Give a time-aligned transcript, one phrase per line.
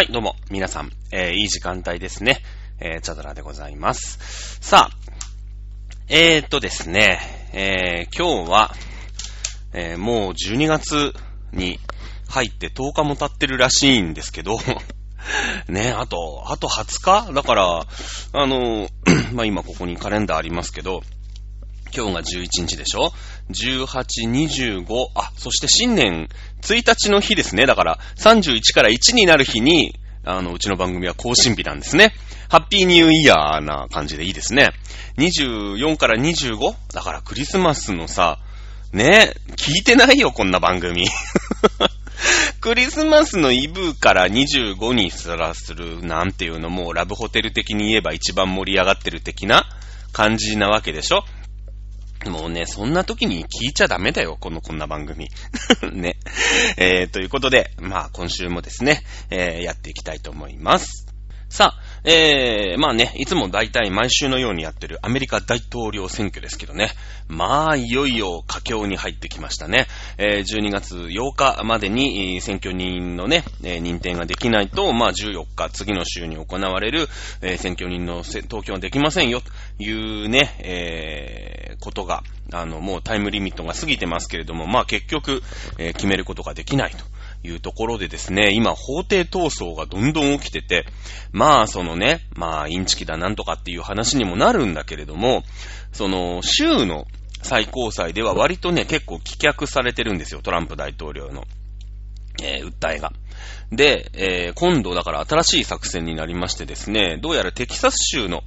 [0.00, 2.40] はい、どうも、皆さん、えー、いい時間帯ですね。
[2.80, 4.56] えー、チャドラでございます。
[4.62, 4.96] さあ、
[6.08, 7.20] えーっとですね、
[7.52, 8.74] えー、今日は、
[9.74, 11.12] えー、もう12月
[11.52, 11.78] に
[12.30, 14.58] 入って10日も経ってるらしいんですけど、
[15.68, 17.32] ね、あと、あと20日？
[17.34, 18.88] だから、あの、
[19.34, 21.02] まあ、今ここにカレンダーありますけど、
[21.94, 23.12] 今日が11日でしょ
[23.50, 26.28] ?18、25、あ、そして新年
[26.62, 27.66] 1日の日ですね。
[27.66, 32.14] だから31から1になる日に、あの、うちの番組は更新日なんですね。
[32.48, 34.70] ハッピーニューイヤーな感じでいいですね。
[35.18, 36.74] 24から 25?
[36.92, 38.38] だからクリスマスのさ、
[38.92, 41.06] ね、聞いてないよ、こんな番組。
[42.60, 49.64] クリスマスのイブから25にすらするなんていうのも、ラブホテル的に言えば一番盛り上がってる的な
[50.12, 51.24] 感じなわけでしょ？
[52.28, 55.30] もうね、そんな時に聞いちゃダメだよ、この、こんな番組。
[55.92, 56.16] ね。
[56.76, 61.06] えー、ということで、まあ、今週もですね、えー、やっていきたいと思います。
[61.48, 66.90] さあ、えー、まあね、いつも大体毎週のようにやってるアメリカ大統領選挙ですけどね。
[67.28, 69.86] まあ、いよいよ佳境に入ってきましたね。
[70.18, 77.08] えー、12月8日までに選挙人のね、えー認定ができないと、まあ14日、次の週に行われる、
[77.42, 85.42] えー選挙人の投票はできませんよ、というね、えーことが、あの、もうタイムリミットが過ぎてますけれども、まあ結局、
[85.78, 87.04] えー決めることができないと。
[87.42, 90.86] いうところでですね、今法廷闘争がどんどん起きてて、
[91.32, 95.42] まあそのね、まあインチキだなんとかっていう話にもなるんだけれども、
[95.92, 97.06] その州の
[97.42, 101.44] 最高裁では割とね、結構棄却されてるんですよ、トランプ大統領の、
[102.42, 103.12] えー訴えが。
[103.72, 108.42] で、えー今度だから新しい作戦になりましてですね、どうやらテキサス州の、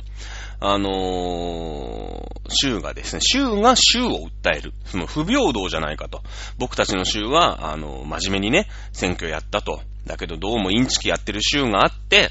[0.65, 4.73] あのー州がですね、州が州を訴える。
[4.85, 6.21] その不平等じゃないかと。
[6.57, 9.81] 僕たちの州は、あの真面目にね、選挙やったと。
[10.05, 12.29] だけどどうもインチキやってる州があって、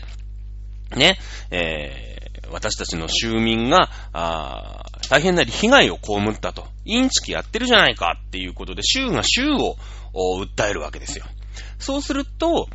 [0.95, 1.19] ね、
[1.51, 6.67] えー私たちの州民が、あ大変なり被害を被ったと。
[6.85, 9.77] インチキやってるじゃないかっていうことで、州が州を
[10.13, 11.25] 訴えるわけですよ。
[11.79, 12.69] そうすると、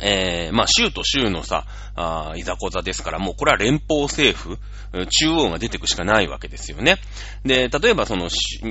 [0.00, 4.58] えーまあ、州と州のさ、あーいざこざですから、もうこれは連邦政府、
[5.06, 6.96] 中央が出てくしかないわけですよね。
[7.44, 8.28] で、例えばその、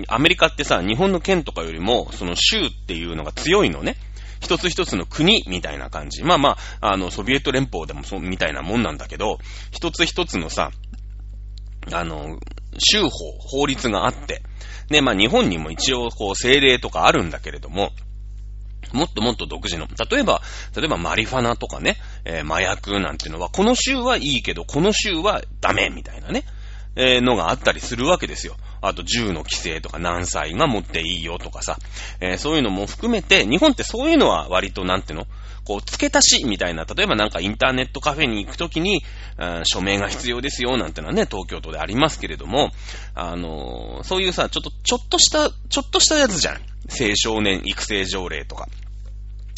[0.08, 3.98] アメリカってさ、日本の県とかよりも、その州っていうのが強いのね。
[4.42, 6.24] 一つ一つの国みたいな感じ。
[6.24, 9.40] まあまあ、あの、ソビエト連邦でもそう、みたいなもんなんだけど、
[9.72, 10.72] 一つ一つのさ、
[11.92, 12.40] あの、
[12.78, 13.10] 州法、
[13.40, 14.42] 法律があって、
[14.90, 17.92] ね、まあ日本にも一応こう政令とかあるんだけれども、
[18.92, 19.88] もっともっと独自の。
[19.88, 20.42] 例えば、
[20.76, 26.44] 例えばマリファナとかね、えー麻薬なんていうのは、この州はいいけど、この州はダメみたいなね、
[26.96, 28.56] えーのがあったりするわけですよ。
[28.82, 31.78] あと、銃の規制とか何歳が持っていいよとかさ、
[32.20, 35.28] えーそういうのも含めて、日本ってそういうのは割となんていうの？
[35.66, 39.02] こう、付け足しみたいな、例えばなんかインターネットカフェに行くときに、
[39.38, 42.72] うん署名が必要ですよなんてのはね、東京都でありますけれども、
[43.16, 46.60] あのーそういうさ、ちょっと、ちょっとした、ちょっとしたやつじゃん。
[46.90, 48.68] 青少年育成条例とか。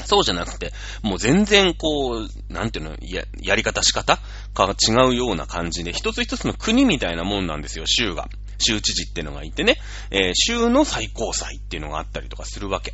[0.05, 0.71] そうじゃなくて、
[1.01, 4.19] もう全然こう、なんていうの、や、やり方仕方
[4.53, 8.27] が違うような感じで、一つ一つの国みたいなもんなんですよ、州が。
[8.57, 9.77] 州知事ってのがいてね、
[10.11, 12.93] えー州の最高裁っていうのがあったりとかするわけ。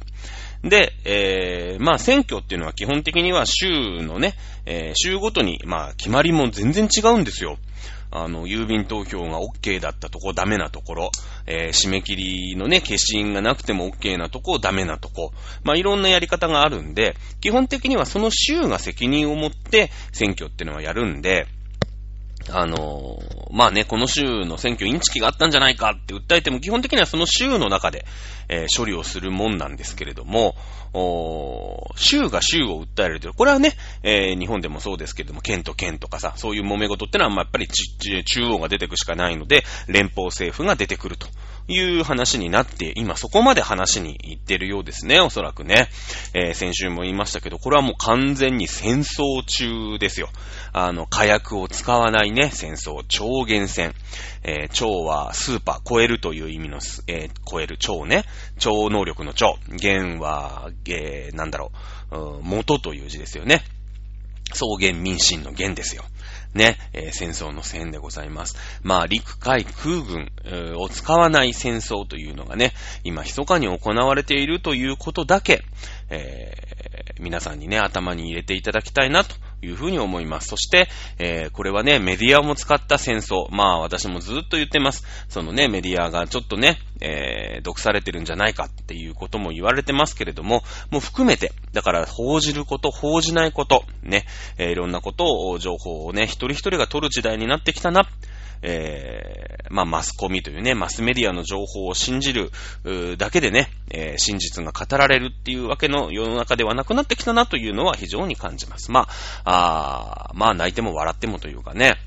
[0.64, 3.68] で、えーまあ選挙っていうのは基本的には州
[4.02, 7.58] のね、えー州ごとに、まあ決まりも全然違うんですよ。
[8.12, 11.12] あの、郵便投票が OK だったとこ、ダメなところ、
[11.48, 15.32] えー締め切りのね、消印がなくても OK なとこ、ダメなとこ、
[15.64, 21.48] まあ、いろんなやり方があるんで、基本的にはその州が責任を持って選挙っていうのはやるんで、
[22.50, 28.06] あのーまあね、この州の選挙インチキがあったんじゃないかって訴えても、基本的にはその州の中で、
[28.50, 30.56] えー処理をするもんなんですけれども、
[30.94, 33.74] お州が州を訴えるという、これはね、
[34.04, 41.28] えー日本でもそうですけれども、県と県とかさ、そういう揉め事ってのは、まあやっぱり中央が出てくしかないので、連邦政府が出てくると。
[41.68, 45.90] いう話になって、今そこまで話に行ってるようですね、おそらくね。
[46.34, 50.30] えー先週も言いましたけど、これはもう完全に戦争中ですよ。
[50.74, 53.94] あの、火薬を使わないね、戦争、超限戦。
[54.44, 58.24] えー超はスーパー、超えるという意味の、えー超える超ね。
[58.60, 59.58] 超能力の超。
[59.70, 61.72] 限は、えーなんだろ
[62.12, 63.64] う、元という字ですよね。
[64.52, 66.04] 草原民進の原ですよ。
[66.54, 68.58] ね、えー戦争の戦でございます。
[68.82, 70.32] まあ、陸海空軍、
[70.78, 75.64] を使わない戦争というのがね、今密かに行われているということだけ、
[76.10, 76.72] えー
[77.22, 80.48] 皆さんにね、頭に入れていただきたいなとというふうに思います。
[80.48, 83.48] そして、えー、これはね、メディアも使った戦争。
[83.52, 85.06] まあ私もずっと言ってます。
[85.30, 94.26] そのね、メディアがちょっとね、えー、毒されてるんじゃないかっていうことも言われてますけれども、もう含めて、だから報じること、報じないこと、ね、
[94.58, 98.10] えー、いろんなことを、情報をね、一人一人が取る時代になってきたな。
[98.64, 102.52] えー、まあ、マスコミというね、マスメディアの情報を信じる
[103.18, 108.92] だけでね、えー、真実が語られるっていうわけの世の中ではなくなってきたなというのは非常に感じます。
[108.92, 109.08] ま
[109.44, 111.98] あ、あまあ、泣いても笑ってもというかね、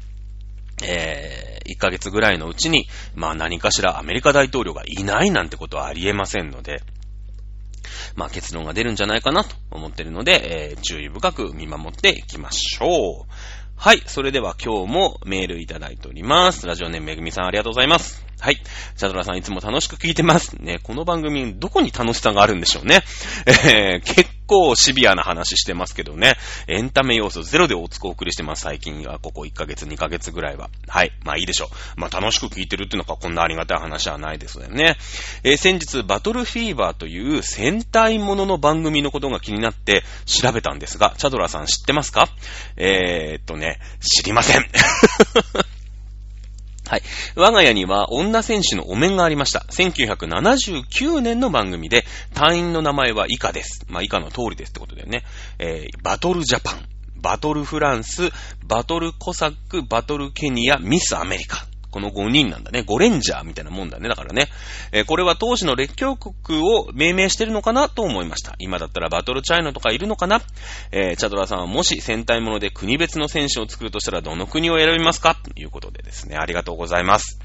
[0.82, 6.82] えー、1ヶ月ぐらいのうちに、まあ何かしらアメリカ大統領がいないなんてことはありえませんので、
[8.16, 13.26] まあ結論が出るんじゃないかなと思ってるので、えー、注意深く見守っていきましょう。
[13.76, 14.02] はい。
[14.06, 16.66] それでは今日もメールいただいております。
[16.66, 18.23] ラジオネームめぐみさんありがとうございます。
[18.40, 18.56] はい。
[18.56, 20.52] チャドラさんいつも楽しく聞いてます。
[20.60, 23.02] ね、この番組、どこに楽しさがあるんでしょうね。
[23.46, 26.34] えー、結構シビアな話してますけどね。
[26.66, 28.62] エンタメ要素ゼロでおつこお送りしてます。
[28.62, 30.68] 最近は、ここ1ヶ月、2ヶ月ぐらいは。
[30.88, 31.12] はい。
[31.24, 32.00] まあいいでしょう。
[32.00, 34.96] まあ楽しく聞いてるっていうのがこんなありがたい話はないですよね。
[35.42, 42.28] えー、先日、バトルフィーバーという戦隊ものの番組のことが気になって調べたんですが、チャドラさん知ってますか？
[42.76, 44.66] えー、っとね、知りません。
[46.94, 47.02] はい。
[47.34, 49.66] 我が家には女選手のお面がありました。
[49.70, 52.04] 1979年の番組で、
[52.34, 53.84] 隊員の名前は以下です。
[53.88, 55.24] まあ、以下の通りですってことだよね。
[55.58, 56.86] えー、バトルジャパン、
[57.20, 58.30] バトルフランス、
[58.64, 61.66] バトルコサック、バトルケニア、ミスアメリカ。
[61.94, 62.80] この5人なんだね。
[62.80, 64.08] 5レンジャーみたいなもんだね。
[64.08, 64.48] だからね。
[64.90, 68.56] えー、これは当時の列強国を命名してるのかなと思いました。
[68.58, 70.42] 今だったらバトルチャイナとかいるのかな？
[70.90, 75.36] えー、チャドラさんはもし戦隊もので国別の選手を作るとしたらどの国を選びますか？
[75.36, 76.36] ということでですね。
[76.36, 77.38] ありがとうございます。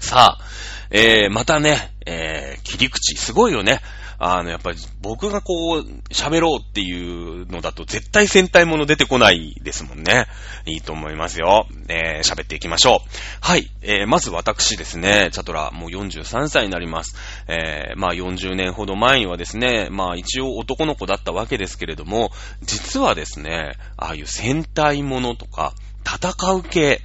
[0.00, 0.44] さあ、
[0.90, 3.80] えー、またね、えー、切り口、すごいよね。
[4.24, 5.80] あの、やっぱり僕がこう、
[6.12, 10.28] 喋ろうっていうのだと絶対戦隊もの出てこないですもんね。
[10.64, 11.66] いいと思いますよ。
[11.88, 13.08] えー、喋っていきましょう。
[13.40, 13.68] はい。
[13.82, 17.16] えー、まず私ですね、チャトラ、もう43歳になります。
[17.48, 22.30] えー、まあ40年ほど前にはですね、まあ一応男の子だったわけですけれども、
[22.62, 25.74] 実はですね、ああいう戦隊ものとか、
[26.06, 27.02] 戦う系、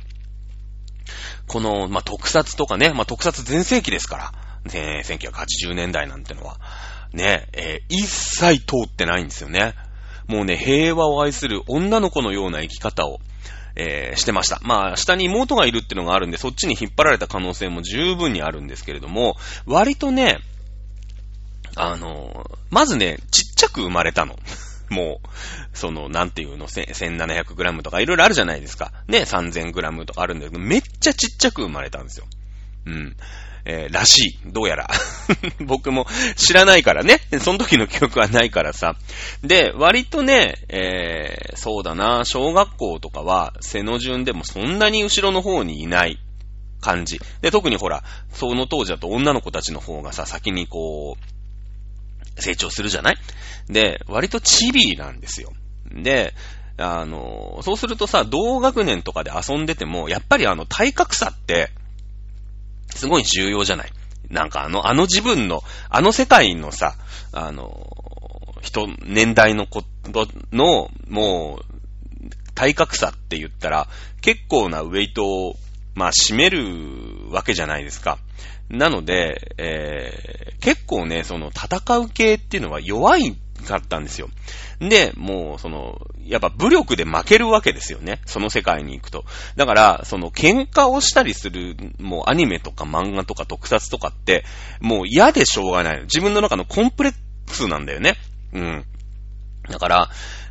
[1.47, 6.59] この、まあ、特撮とかね、まあ、特撮全盛期ですから、ね、1980年代なんてのは。
[7.17, 9.73] ね、えー、一切通ってないんですよね。
[10.27, 13.19] もうね、平和を愛する女の子のような生き方を、
[13.75, 14.59] えー、してました。
[14.63, 19.35] まあ、下に妹がいるっていうのがあるんで、そっちに引っ張られた可能性も十分にあるんですけれども、
[19.65, 20.39] 割とね、
[21.75, 24.37] あのー、まずね、ちっちゃく生まれたの。
[24.89, 25.27] もう、
[25.73, 28.91] その、なんていうの、1700g とかいろいろあるじゃないですか。
[29.07, 32.25] ね、3000g とかあるんだけど、めっちゃちっちゃく生まれたんですよ。
[32.85, 33.17] うん。
[33.69, 34.39] えー、らしい。
[34.45, 34.89] どうやら。
[35.59, 37.19] 僕も知らないからね。
[37.41, 38.95] その時の記憶はないからさ。
[39.43, 46.17] で、割とね、えー、そうだな、小学校とかは背の順でもそんなに後ろの方にいない
[46.79, 47.19] 感じ。
[47.41, 53.17] で、特にほら、その当時だと女の子たちの方がさ、先にこう、成長するじゃない？
[53.67, 55.51] で、割とチビーなんですよ。
[55.91, 56.33] で、
[56.77, 61.71] あの、そうするとさ、同学年とかで遊んでても、やっぱりあの、体格差って、
[62.97, 63.91] すごい重要じゃない。
[64.29, 66.95] なんかあの、あの自分の、あの世界のさ、
[67.31, 67.88] あの、
[68.62, 71.65] 人、年代のことの、もう、
[72.55, 73.88] 体格差って言ったら、
[74.22, 75.55] 結構なウェイトを、
[75.95, 78.17] まあ、占めるわけじゃないですか。
[78.69, 84.29] なので、えー、結構ね、その戦う系っていうのは弱いかったんですよ。
[84.79, 88.21] で、もう、その、やっぱ武力で負けるわけですよね。
[88.25, 89.25] その世界に行くと。
[89.55, 94.45] だから、その喧嘩をしたりする、もうアニメとか漫画とか特撮とかって、
[94.79, 96.01] もう嫌でしょうがない。
[96.03, 97.13] 自分の中のコンプレッ
[97.47, 98.15] クスなんだよね。
[98.53, 98.86] うん。
[99.69, 100.09] だから、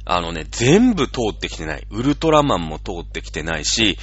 [0.09, 1.85] あのね、全部通ってきてない。
[1.91, 3.99] ウルトラマンも通ってきてないし、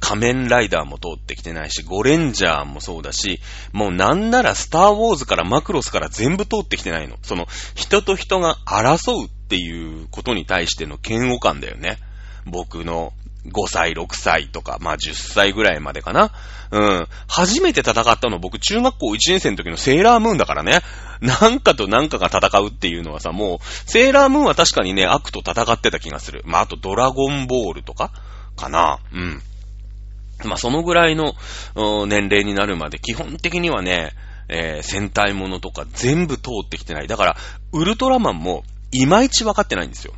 [0.00, 3.40] 仮面ライダーも通ってきてないし、ゴレンジャーもそうだし、
[3.72, 7.18] もうなんならスターウォーズからマクロスから全部通ってきてないの。
[7.22, 7.46] その、
[7.76, 11.98] 人と人が争うっていうことに対しての嫌悪感だよね。
[12.46, 13.12] 僕の
[13.46, 16.32] 5歳、6歳とか、まあ10歳ぐらいまでかな。
[16.72, 17.06] うん。
[17.28, 20.80] 初めて戦ったの僕中学校1年生の時のセーラームーンだからね。
[21.24, 26.42] なんかとなんかが戦うっていうのはさ、もう、セーラームーンは確かにね、悪と戦ってた気がする。
[26.44, 28.12] まああとドラゴンボールとか
[28.56, 29.00] かな。
[29.10, 29.42] うん。
[30.44, 31.32] まあそのぐらいの
[32.06, 34.12] 年齢になるまで基本的にはね、
[34.48, 37.08] えー、戦隊ものとか全部通ってきてない。
[37.08, 37.36] だから、
[37.72, 38.62] ウルトラマンも
[38.92, 40.12] いまいち分かってないんですよ。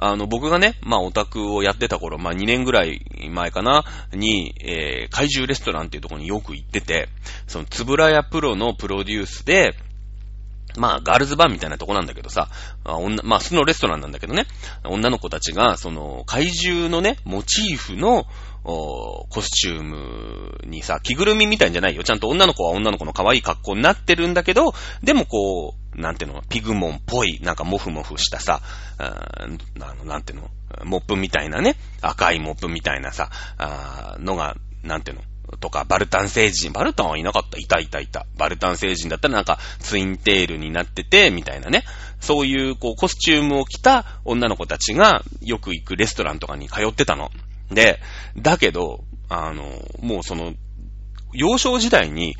[0.00, 7.08] あの、僕がね、まあ、オタクをやってた頃、まあ、2年ぐらい前かな、に、えー、怪獣レストランっていうところによく行ってて、
[7.48, 9.74] その、つぶらやプロのプロデュースで、
[10.78, 12.48] まあ、ガールズバーみたいなとこなんだけどさ、
[12.84, 14.46] あ女まあ、そのレストランなんだけどね、
[14.84, 18.26] 女の子たちが、その、怪獣のね、モチーフの、
[18.64, 22.02] おコスチュームにさ、着ぐるみみたいんじゃないよ。
[22.04, 28.60] ちゃんと女の子は女の子の可愛い格好になってるんだけど、でもこう、なんていうの、ピグモンっぽい、なんかモフモフしたさ、
[28.98, 30.50] あの、なんていうの、
[30.84, 35.22] モップみたいなね、赤いモップみたいなさ、あのが、なんていうの、
[35.60, 36.72] とか、バルタン星人。
[36.72, 38.26] バルタンはいなかったいたいたいた。
[38.36, 41.84] バルタン星人だったらなんか、ツインテールになってて、みたいなね。
[42.20, 47.30] そういう、こう、コスチュームを着た女の子たちが、よく行くレストランとかに通ってたの。
[47.70, 48.00] で、
[48.36, 49.64] だけど、あの、
[50.00, 50.54] もうその、
[51.32, 52.36] 幼少時代に、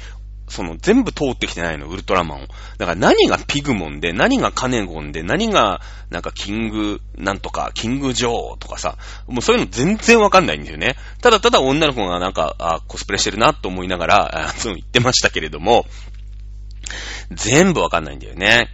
[0.50, 2.46] その全部通ってきてないの、ウルトラマンを。
[2.78, 10.96] だから何がピグモンで、何がカネゴンで、何がなんかキングなんとか、キングジョーとかさ、もうそういうの全然わかんないんだよね。
[11.20, 15.86] ただただ女の子がなんか、あ、コスプレしてるなと思いながら、あそう言ってましたけれども、
[17.30, 18.68] 全部わかんないんだよね。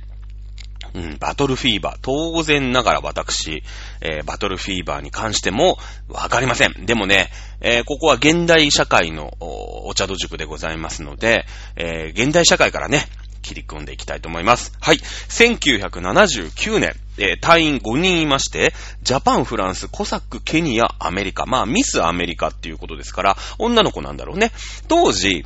[0.94, 1.98] うん、バトルフィーバー。
[2.02, 3.62] 当然ながら私、
[4.00, 6.86] えー、バトルフィーバーに関してもわかりません。
[6.86, 13.06] でもね、えー、ここは現代社会のお茶戸塾でございますので、えー、現代社会からね、
[13.44, 14.72] 切り込んでいきたいと思います。
[14.80, 14.96] はい。
[14.96, 18.72] 1979年、えー、隊員5人いまして、
[19.02, 21.44] ジャパン、フランス、コサック、ケニア、アメリカ。
[21.46, 24.50] まあ、ミスアメリカっていうことですから、女の子なんだろうね。
[24.88, 25.44] 当時、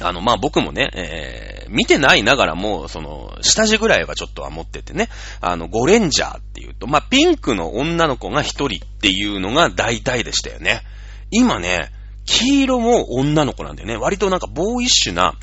[0.00, 5.08] あの、まあ、僕もね、えー、見てないながらも、その、下地ぐらいはちょっとは持っててね、
[5.40, 10.82] あの、ゴレンジャーっていうと、まあ、ピンクの女の子が一人っていうのが大体でしたよね。
[11.30, 11.90] 今ね、
[12.26, 13.96] 黄色も女の子なんだよね。
[13.96, 15.34] 割となんかボーイッシュな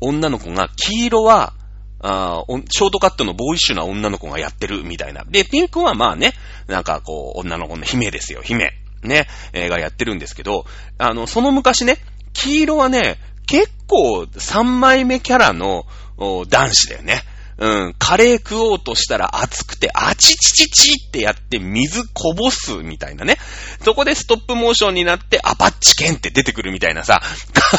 [0.00, 1.52] 女の子が、黄色は、
[2.00, 5.24] あショートカットのボーイッシュな女の子がやってるみたいな。
[5.28, 6.32] で、ピンクはまあね、
[6.68, 8.72] なんかこう、女の子の姫ですよ、姫。
[9.02, 10.64] ね、えー、がやってるんですけど、
[10.96, 11.98] あの、その昔ね、
[12.32, 15.86] 黄色はね、結構3枚目キャラの
[16.18, 17.22] 男子だよね。
[17.58, 23.36] うん、カレー食おうとしたら熱くて、あちちちちってやって水こぼすみたいなね。
[23.82, 27.20] そこでストップモーションになってアパッチケンって出てくるみたいなさ、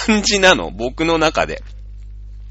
[0.05, 1.63] 感じなの、僕の中で。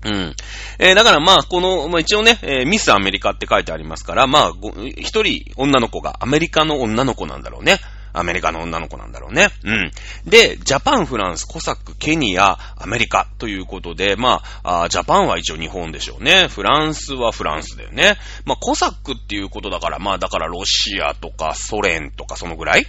[0.04, 0.34] うん。
[0.78, 4.52] えー、だからまあ、この、まあ一応ね、えー、ミスアメリカって書いてありますから、まあ、
[4.96, 7.78] 一人女の子がアメリカの女の子なんだろうね。
[8.12, 9.48] アメリカの女の子なんだろうね。
[9.64, 9.90] うん。
[10.24, 16.48] で、ジャパン、フランス、コサック、ケニア、アメリカということで、まあ、あジャパンは一応日本でしょうね。
[16.48, 18.16] フランスはフランスだよね。
[18.44, 22.86] まあ、コサックっていうことだから、まあ、だからロシアとかソ連とかそのぐらい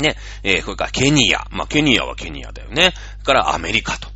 [0.00, 0.16] ね。
[0.42, 1.46] えー、それからケニア。
[1.50, 2.92] まあ、ケニアはケニアだよね。
[3.24, 4.08] からアメリカと。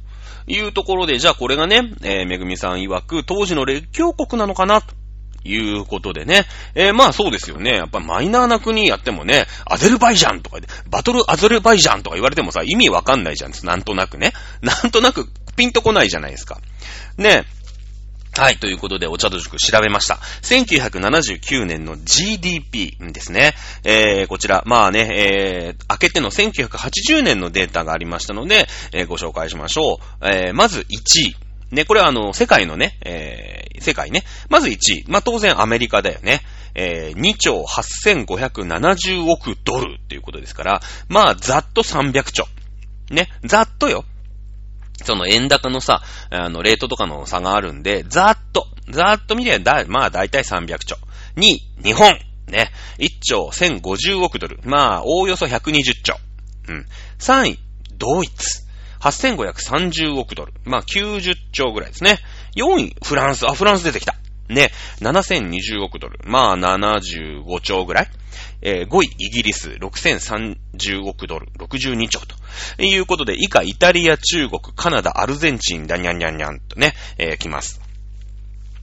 [0.47, 4.95] いうところで、じゃあこれがね、えー、めぐみさん曰く、当時の列強国なのかなと。
[5.45, 6.45] いうことでね。
[6.75, 7.71] えー、まあそうですよね。
[7.71, 13.53] やっぱマイナーな国やってもね、アゼルバイジャンとかでバトルアゼルバイジャンとか言われてもさ、意味わかんないじゃん。
[13.65, 14.33] なんとなくね。
[14.63, 16.59] なんとなくピンとこないじゃないですか。
[17.17, 17.45] ね。
[18.37, 20.15] はい、ということで、お茶と塾調べました。
[20.43, 23.55] 1979年の GDP ですね。
[23.85, 30.27] えー、こちら、まあね、えー、開けての1980年のデータがありましたので、えー、ご紹介しましょう。
[30.27, 31.37] えー、まず1位。
[31.71, 34.25] ね、これはあの、世界のね、えー、世界ね。
[34.49, 35.05] まず1位。
[35.09, 36.43] まあ、当然アメリカだよね。
[36.75, 42.47] えー、2兆8570億ドルっていうことですから、まあ、ざっと300兆。
[43.11, 44.05] ね、ざっとよ。
[45.03, 50.97] その円高のさ、あの、レートとかの差があるんで、ざっと、ざっと見りゃ、だ、まあ、だいたい300兆。
[51.37, 52.19] 2位、日本。
[52.49, 52.71] ね。
[52.99, 54.61] 1兆1050億ドル。
[54.65, 56.17] まあ、おおよそ120兆。
[56.69, 56.87] うん。
[57.19, 57.59] 3位、
[57.97, 58.70] ドイツ。
[59.01, 60.53] 8530億ドル。
[60.65, 62.19] まあ、90兆ぐらいですね。
[62.57, 63.47] 4位、フランス。
[63.47, 64.17] あ、フランス出てきた。
[64.49, 64.71] ね。
[65.01, 66.19] 7020億ドル。
[66.25, 68.09] まあ、75兆ぐらい。
[68.63, 72.83] えー、5位、イギリス、6030億ドル、62兆と。
[72.83, 77.81] いうことで、以下、イタリア、中国、カナダ、アルゼンチン、ダニャンニャンニャンとね、えー、来ます。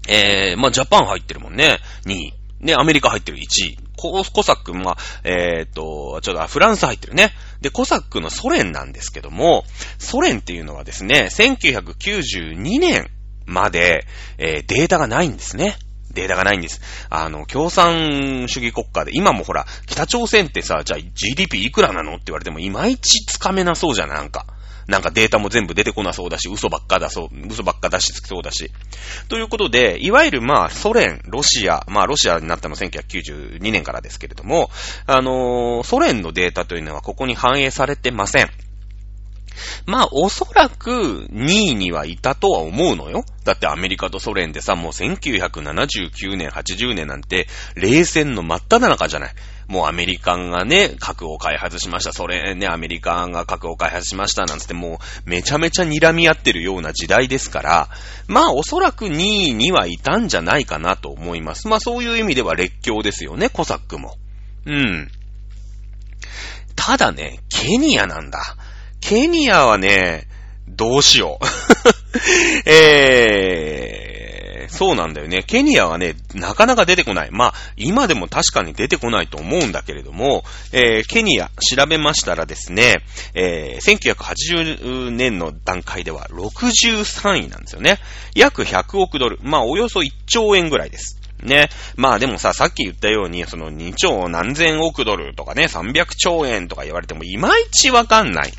[0.07, 1.79] えー、まあ、ジャパン入ってるもんね。
[2.05, 2.33] 2位。
[2.59, 3.77] ね、アメリカ入ってる1位。
[3.98, 7.34] ココサック、まあ、えー、っと、ちょっと、フランス入ってるね。
[7.62, 9.66] で、コサックのソ連なんですけども、
[9.98, 13.10] ソ連っていうのはですね、1992年
[13.46, 14.06] まで、
[14.38, 15.77] えー、データがないんですね。
[16.13, 16.82] データがないんです。
[17.10, 22.16] あの、共産主義国家で、今もほら、北朝鮮ってさ、じゃあ GDP いくらなの？
[22.16, 24.46] って言われても、いまいちつかめなそうじゃん、なんか。
[24.88, 28.72] なんかデータも全部出てこなそうだし、嘘ばっかだそう、嘘ばっか出しつきそうだし。
[29.27, 34.70] ということで、いわゆるまあ、ソ連、ロシア、まあ、ロシアになったの1992年からですけれども、
[35.06, 38.50] あのー、ソ連のデータというのはここに反映されてません。
[39.86, 43.25] まあ、おそらく2位にはいたとは思うのよ。
[43.44, 49.36] だってアメリカとソ連でさ、もう1979年、80年なんて、冷戦の真っ只中じゃない。
[49.67, 52.13] もうアメリカンがね、核を開発しました。
[52.13, 54.45] それね、アメリカンが核を開発しました。
[54.45, 57.89] なんつってもう、めちゃめちゃ睨み合ってるような時代ですから、
[58.27, 61.67] まあおそらく2位にはいたんじゃないかなと思います。
[61.67, 64.15] まあそういう意味では列強ですよね、コサックも。
[64.65, 65.12] うん。
[66.75, 68.39] ただね、ケニアなんだ。
[69.01, 70.27] ケニアはね、
[70.67, 71.45] どうしよう。
[72.69, 74.06] えー、
[74.69, 75.43] そうなんだよね。
[75.43, 77.31] ケニアはね、なかなか出てこない。
[77.31, 88.00] まあ、今でも確かに出てこないと思うんだけれども、えー、ケニア調べましたらですね、えー、1980年の段階では63位なんですよね。
[88.36, 89.39] 約100億ドル。
[89.41, 91.19] まあ、およそ1兆円ぐらいです。
[91.43, 91.69] ね。
[91.95, 98.53] まあでもさ、さっき言ったように、その2兆何千億ドルとかね、300兆円とか言われてもいまいちわかんない。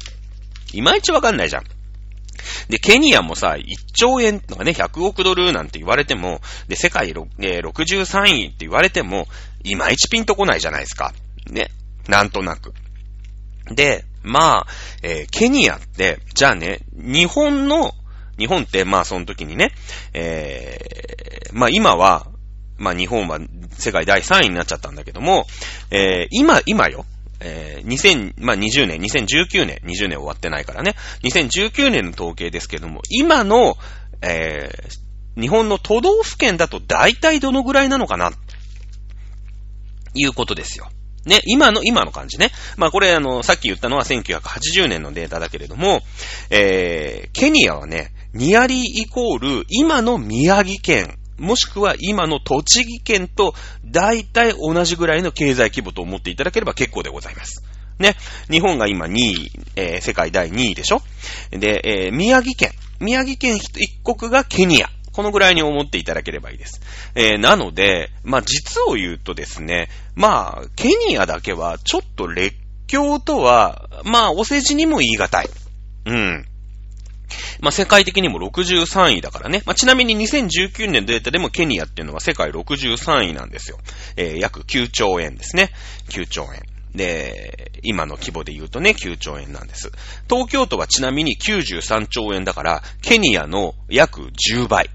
[0.72, 1.64] いまいちわかんないじゃん。
[2.68, 9.26] で、ケニアもさ、1兆円とかね、100億ドルなんて言われても、で、世界63位って言われても、
[9.64, 11.12] いまいちピンとこないじゃないですか。
[11.50, 11.70] ね。
[12.08, 12.72] なんとなく。
[13.70, 14.66] で、まあ、
[15.02, 17.92] えー、ケニアって、じゃあね、日本の、
[18.38, 19.72] 日本って、まあその時にね、
[20.14, 22.28] えー、まあ今は、
[22.76, 23.40] まあ日本は
[23.72, 25.46] 世界第3位になっちゃったんだけども、
[25.90, 27.04] えー、今、今よ、
[27.40, 33.76] えー、2020、まあ、20年、2019年、20年終わってないからね、2019年の統計ですけども、今の、
[34.22, 38.32] えー、日本の都道府県だと大体どのぐらいなのかな、
[40.14, 40.88] いうことですよ。
[41.24, 42.50] ね、今の、今の感じね。
[42.76, 46.00] まあこれあの、さっき言ったのは1980年のデータだけれども、
[46.50, 53.54] えー、ケニアはね、ニアリーイコール、今の宮城県もしくは今の栃木県と
[53.84, 57.62] 大体同じぐらいの経済規模と思っていただければ結構でございます。
[57.98, 58.14] ね。
[58.50, 61.02] 日本が今2位、えー、世界第2位でしょ？
[61.50, 62.70] で、えー、宮城県。
[63.00, 64.90] 宮城県一国がケニア。
[65.12, 66.80] このぐらいに思っていただければいいです。
[67.16, 72.54] えー、なので、まあ、実を言うとですね、まあ、ケニアだけはちょっと列
[72.86, 75.48] 強とは、まあ、お世辞にも言い難い。
[76.06, 76.46] うん。
[77.60, 79.62] まあ、世界的にも63位だからね。
[79.66, 83.78] まあ、ちなみに2019年のデータでもケニアっていうのは世界63位なんですよ。
[84.16, 85.70] えー、約9兆円ですね。
[86.08, 86.62] 9兆円。
[86.94, 89.90] で、今の規模で言うとね、9兆円なんです。
[90.28, 94.90] 東京都はちなみに93兆円だから、ケニアの約10倍。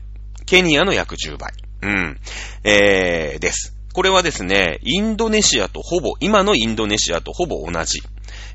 [0.46, 1.54] ケニアの約10倍。
[1.82, 2.20] うん。
[2.64, 3.76] えー、です。
[3.94, 8.02] これはですね、インドネシアとほぼ、今のインドネシアとほぼ同じ。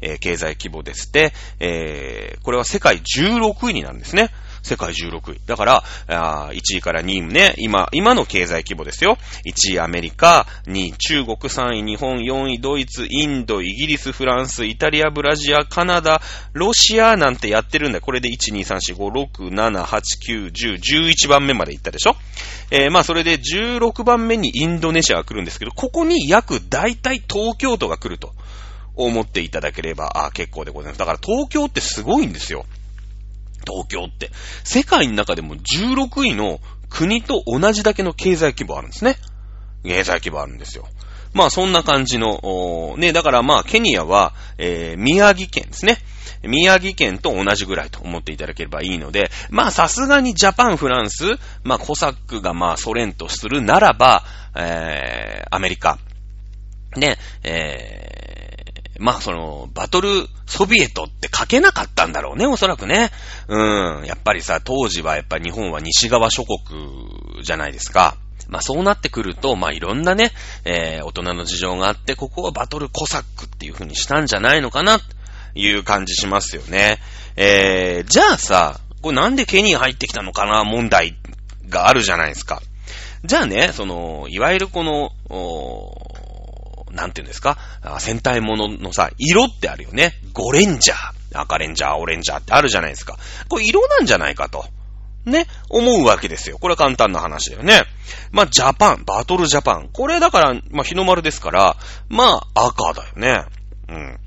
[0.01, 4.31] えー、経済規模ですって、えー、これは世界16位になるんですね。
[4.63, 5.41] 世界16位。
[5.47, 9.19] だから、あ1位から2位もね、今、今の経済規模ですよ。
[9.47, 16.21] 1位アメリカ、2位中国、3位日本、4位ドイツ、インド、イギリス、フランス、イタリア、ブラジア、カナダ、
[16.53, 18.03] ロシアなんてやってるんだよ。
[18.05, 20.01] これで1、2、3、4、5、6、7、8、
[20.51, 22.17] 9、10、11番目まで行ったでしょ
[22.71, 28.35] えー、まあそれで16番目にインドネシアが来るんですけど、ここに約大体東京都が来ると。
[29.07, 30.99] 思っていただければ、あ結構でございます。
[30.99, 32.67] だから東京ってすごいんですよ。
[33.67, 34.31] 東京って。
[34.65, 39.17] 世界の中でも16位の国と同じだけの経済規模あるんですね。
[39.85, 40.87] 経済規模あるんですよ。
[41.35, 45.99] まあそんな感じの、ね、だからまあケニアは、えー、宮城県ですね。
[46.43, 51.25] 宮城県と同じぐらいと思っていただければいいので、まあさすがにジャパン、フランス、
[51.65, 54.25] まあコサックがまあソ連とするならば、
[54.57, 55.99] えー、アメリカ、
[56.97, 58.28] ね、えー、
[58.99, 63.11] まあその、バトルソビエトって書けなかったんだろうね、おそらくね。
[63.47, 64.05] うん。
[64.05, 68.17] やっぱりさ、当時はやっぱ日本は西側諸国じゃないですか。
[68.49, 70.33] まあそうなってくると、まあいろんなね、
[70.65, 75.05] えー、大人の事情があって、ここはバトルコサックっていう風にしたんじゃないのかな、と
[75.55, 76.99] いう感じしますよね。
[77.37, 81.17] えー、じゃあさ、これなんでケニー入ってきたのかな、問題
[81.69, 82.63] があるじゃないですか。
[83.25, 85.11] じゃあね、その、いわゆるこの、
[86.93, 87.59] なんていうんですか？
[87.99, 90.15] 戦隊もののさ、色ってあるよね。
[90.33, 91.41] ゴレンジャー。
[91.41, 93.17] 赤レンジャー、オレンジャーってあるじゃないですか。
[93.49, 94.65] これ色なんじゃないかと。
[95.25, 96.59] ね、思うわけですよ。
[96.59, 97.83] これは簡単な話だよね。
[98.33, 99.91] まあ、ジャパン、バトルジャパン。
[99.93, 101.77] これだから、まあ、日の丸ですから、
[102.09, 103.45] まあ、赤だよね。
[103.89, 104.19] うん。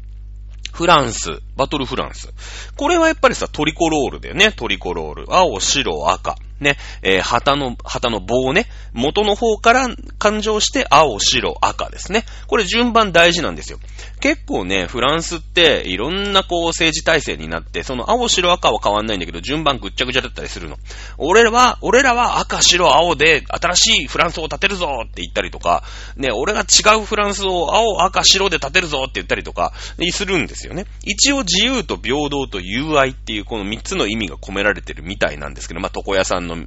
[0.71, 2.31] フランス、バトルフランス。
[2.77, 4.51] これはやっぱりさ、トリコロールだよね。
[4.51, 5.25] トリコロール。
[5.29, 6.35] 青、白、赤。
[6.61, 12.23] ね、えー、旗の、旗の棒ね、元の方から勘定して青、白、赤ですね。
[12.47, 13.79] これ順番大事なんですよ。
[14.21, 20.77] 結構ね、フランスっていろんなこう政治体制になって、その青、白、赤は変わんないんだけど、順番ぐっちゃぐちゃだったりするの。
[21.17, 25.83] 俺らは、俺らは赤、白、青で新しいフランスを建てるぞって言ったりとか、
[26.17, 29.73] ね、俺が違うフランスを青、赤、白で建てるぞって言ったりとか、
[30.11, 30.85] するんですよね。
[31.03, 36.57] 一応自由と平等と友愛っていうこの三つの意味が込められてるみたいなんですけど、まあ、床屋さんの、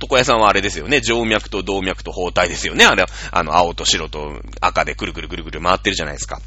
[0.00, 2.84] 床屋さんはあれですよね、静脈と動脈と包帯ですよね。
[2.84, 6.40] あれ、あの、青と白と赤でくるくるくるくる回ってるじゃないですか。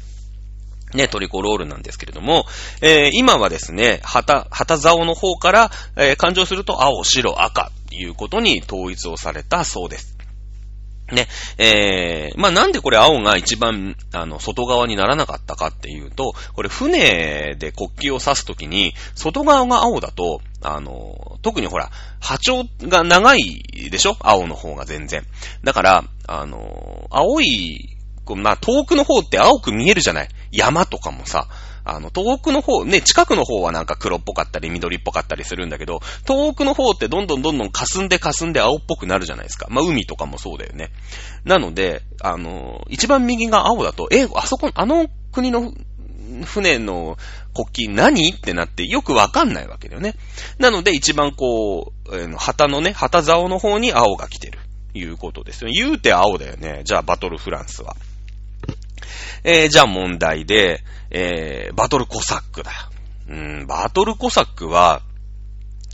[0.94, 2.46] ね、トリコロールなんですけれども、
[2.80, 10.14] えー、今はですね、旗、旗竿の方から、えー、勘定すると青、白、赤ということに統一をされたそうです。
[11.12, 11.28] ね、
[11.58, 24.16] えー、まあ、なんでこれ青が一番、あの、外側にならなかったかっていうと、これ船で国旗を指すときに、外側が青だと、あの、特にほら、波長が長いでしょ？
[24.20, 25.26] 青の方が全然。
[25.62, 31.48] だから、あの、青いこう、まあ、遠くの方って青く見えるじゃない山とかもさ、
[31.84, 39.66] あの、遠くの方、ね、近くの方はなんか黒っぽかったり緑っぽかったりするんだけど、遠くの方ってどんどんどんどん霞んで霞んで青っぽくなるじゃないですか。
[39.70, 40.90] まあ、海とかもそうだよね。
[41.44, 45.72] なので、あの、一番右が青だと、え、あそこ、あの国の
[46.44, 47.18] 船の
[47.54, 48.30] 国旗何？
[48.30, 50.14] ってなってよくわかんないわけだよね。
[50.58, 54.58] なので一番こう、えー、旗のね、旗竿の方に青が来てる。
[54.94, 55.70] いうことですよ。
[55.72, 56.82] 言うて青だよね。
[56.84, 57.96] じゃあバトルフランスは。
[59.42, 62.72] えー、じゃあ問題で、えー、バトルコサックだ。
[63.28, 65.02] うん、バトルコサックは、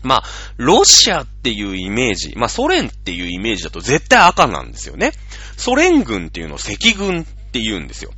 [0.03, 0.23] まあ、
[0.57, 5.13] ロシアっていうイメージ、まあ、ソ連っていうイメージだと絶対赤なんですよね。
[5.57, 8.13] ソ連軍っていうのを赤軍って言うんですよ。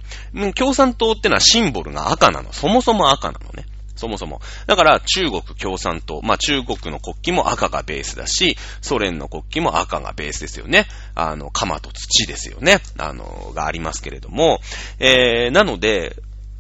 [0.55, 2.53] 共産党ってのはシンボルが赤なの。
[2.53, 3.67] そもそも赤なのね。
[4.03, 4.41] そもそも。
[4.67, 10.87] だから中国共産党、まあ中国の国旗も赤がベースだし、ソ連の国旗も赤がベースですよね。
[11.15, 12.81] あの、鎌と土ですよね。
[12.99, 14.61] あの、がありますけれども。
[14.99, 16.17] えー、なので、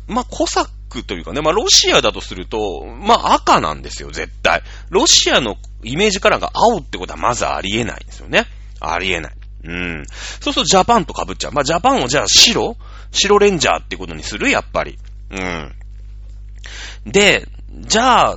[0.06, 4.62] まあコサックというかね、まあロシアだとすると、まあ赤なんですよ、絶対。
[4.90, 8.46] ロシアのイメージカラーが青ってことはまずありえないんですよね。
[8.80, 9.32] ありえない。
[9.64, 10.04] うん。
[10.40, 11.52] そうするとジャパンと被っちゃう。
[11.52, 12.76] まあジャパンをじゃあ白？
[13.10, 14.50] 白レンジャーってことにする？
[14.50, 14.98] やっぱり。
[15.30, 15.72] うん。
[17.06, 18.36] で、じゃあ、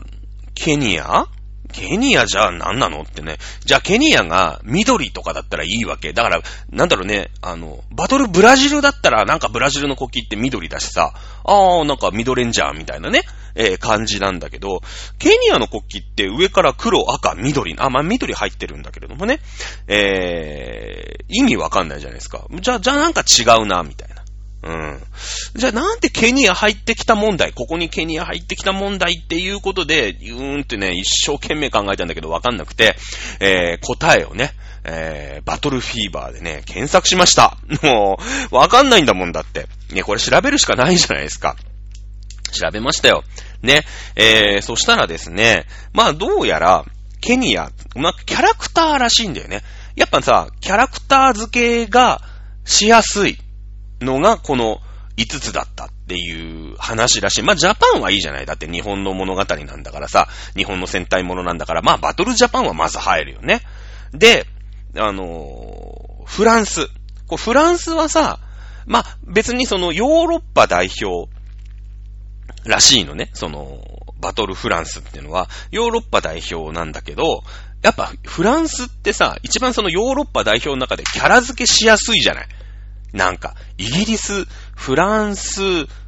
[0.54, 1.26] ケニア？
[1.74, 3.38] ケニアじゃあ何なのってね。
[3.66, 6.14] じゃあケニアが緑とかだったらいいわけ。
[6.14, 13.24] だから、なんだろうね、あの、バトルブラジルだったらなんかブラジルの国旗って緑だしさ、ああ、なんかミドレンジャーみたいなね、
[13.56, 14.82] えー、感じなんだけど、
[15.20, 19.42] ケニアの国旗って上から黒、赤、緑、あ、まあ、緑入ってるんだけれどもね、
[19.88, 22.46] えー、意味わかんないじゃないですか。
[22.54, 24.15] じゃあ、じゃあなんか違うな、みたいな。
[24.66, 25.00] うん。
[25.56, 32.96] じゃあなんでケニア入ってきた問題、ここにケニア入ってきた問題っていうことで、うーんってね、一生懸命考えたんだけどわかんなくて、
[33.40, 37.58] えー、答えをね、えー、バトルフィーバーでね、検索しました。
[37.84, 38.18] も
[38.52, 39.68] う、わかんないんだもんだって。
[39.92, 41.56] ね、これ調べるしかないじゃないですか。
[42.52, 43.24] 調べましたよ。
[43.62, 43.84] ね、
[44.16, 46.86] えー、そしたらですね、まあどうやら、
[47.22, 49.62] ケニア、まあキャラクターらしいんだよね。
[49.96, 52.22] やっぱさ、キャラクター付けが
[52.64, 53.38] しやすい。
[54.02, 54.80] のがこの
[55.18, 57.44] 5つだったっていう話らしい。
[57.44, 58.46] まあ、ジャパンはいいじゃない。
[58.46, 63.62] だって日本の物語なんだからさ、日本の戦隊ものなんだから、まあ、バトルジャパンはまず入るよね。
[64.14, 64.46] で、
[64.98, 66.88] あのー、フランス。
[67.28, 68.40] こうフランスはさ、
[68.86, 71.32] まあ、別にそのヨーロッパ代表
[72.66, 73.30] らしいのね。
[73.34, 73.80] その、
[74.20, 77.44] バトルフランスっていうのは、ヨーロッパ代表なんだけど、
[77.82, 82.48] やっぱフランスってさ、一番そのヨーロッパ代表の中でキャラ付けしやすいじゃない。
[83.16, 85.60] なんか、イギリス、フランス、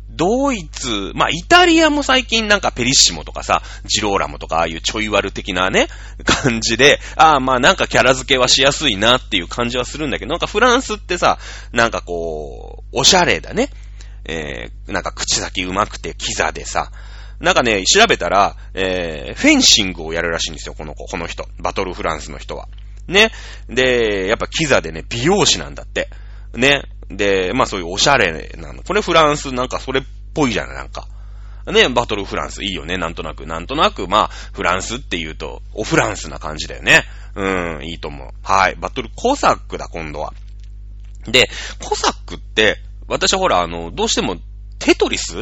[0.09, 5.87] ドイツ、まあ、イタリアも最近なんかペリッシモとかさ、ジローラモとかああいうちょい悪的なね、
[6.25, 11.39] 感じで、ああまあなんかキャラ付けはしやすいなっていう感じはするんだけど、なんかフランスってさ、
[11.71, 13.69] なんかこう、おしゃれだね。
[14.25, 16.91] えー、なんか口先上手くてキザでさ、
[17.39, 21.47] なんかね、調べたら、えー、フェンシングをやるらしいんですよ、この子、この人。
[21.59, 22.67] バトルフランスの人は。
[23.07, 23.31] ね。
[23.69, 26.09] で、やっぱキザでね、美容師なんだって。
[26.53, 26.83] ね。
[27.09, 28.83] で、まあそういうおしゃれなの。
[28.83, 31.07] これフランスなんかそれっぽいじゃない、なんか。
[31.71, 33.45] ね、バトルフランスいいよね、なんとなく。
[33.45, 37.03] なんとなく、まあ、フランスって言うと、オフランスな感じだよね。
[37.35, 38.29] うん、いいと思う。
[38.41, 38.75] はい。
[38.75, 40.33] バトルコサックだ、今度は。
[41.25, 41.49] で、
[41.83, 44.37] コサックって、私ほら、あの、どうしても、
[44.79, 45.35] テトリス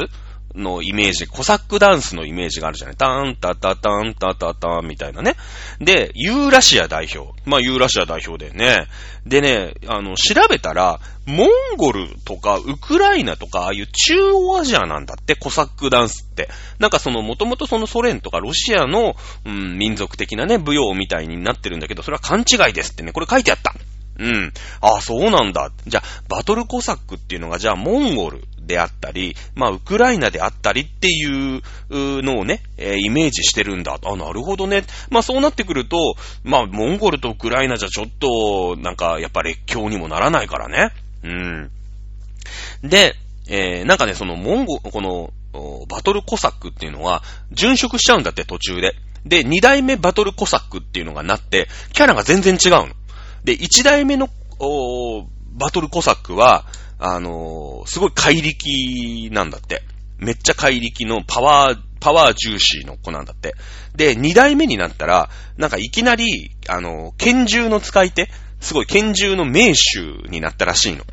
[0.56, 2.96] のイメージ、コサックダンスのイメージがあるじゃない？
[2.96, 5.34] タンタタタンタタタンみたいなね。
[5.78, 7.30] で、ユーラシア代表。
[7.44, 8.86] まあ、ユーラシア代表でね。
[9.26, 16.48] でね、あの、調べたら、モンゴルとかウクライナとか、ああいう中央アジアなんだって、コサックダンスって。
[16.78, 19.14] なんかその、もともとそのソ連とかロシアの、
[19.44, 23.74] うん、民族的なね、舞踊みたいになってるんだけど、それは勘違いですってね、これ書いてあった。
[24.18, 24.52] うん。
[24.80, 25.70] ああ、そうなんだ。
[25.86, 31.24] じゃあ、バトルコサックっていうのが、じゃあ、モンゴルであったり、まあ、ウクライナであったりってい
[31.58, 33.98] うのをね、えー、イメージしてるんだ。
[34.02, 34.84] あ、なるほどね。
[35.10, 35.96] まあ、そうなってくると、
[36.42, 40.92] まあ、モンゴルとウクライナじゃちょっと、なんか、やっぱ列強にもならないからね。
[41.22, 41.70] うん。
[42.82, 43.14] で、
[43.48, 45.30] えー、なんかね、その、モンゴ、この、
[45.88, 48.94] バトルコサックっていうのは、殉職しちゃうんだって、途中で。
[49.24, 52.88] で、二代目バトルコサックっていうのがなって、キャラが全然違うの。
[53.44, 55.22] で、一代目の、お
[55.58, 56.64] バトルコサックは、
[56.98, 59.82] あのー、すごい怪力なんだって。
[60.18, 63.54] めっちゃ怪力のパワー、パワージューシーの子なんだって。
[63.94, 65.28] で、二代目になったら、
[65.58, 68.30] なんかいきなり、あのー、拳銃の使い手？
[68.60, 71.04] すごい拳銃の名手になったらしいの。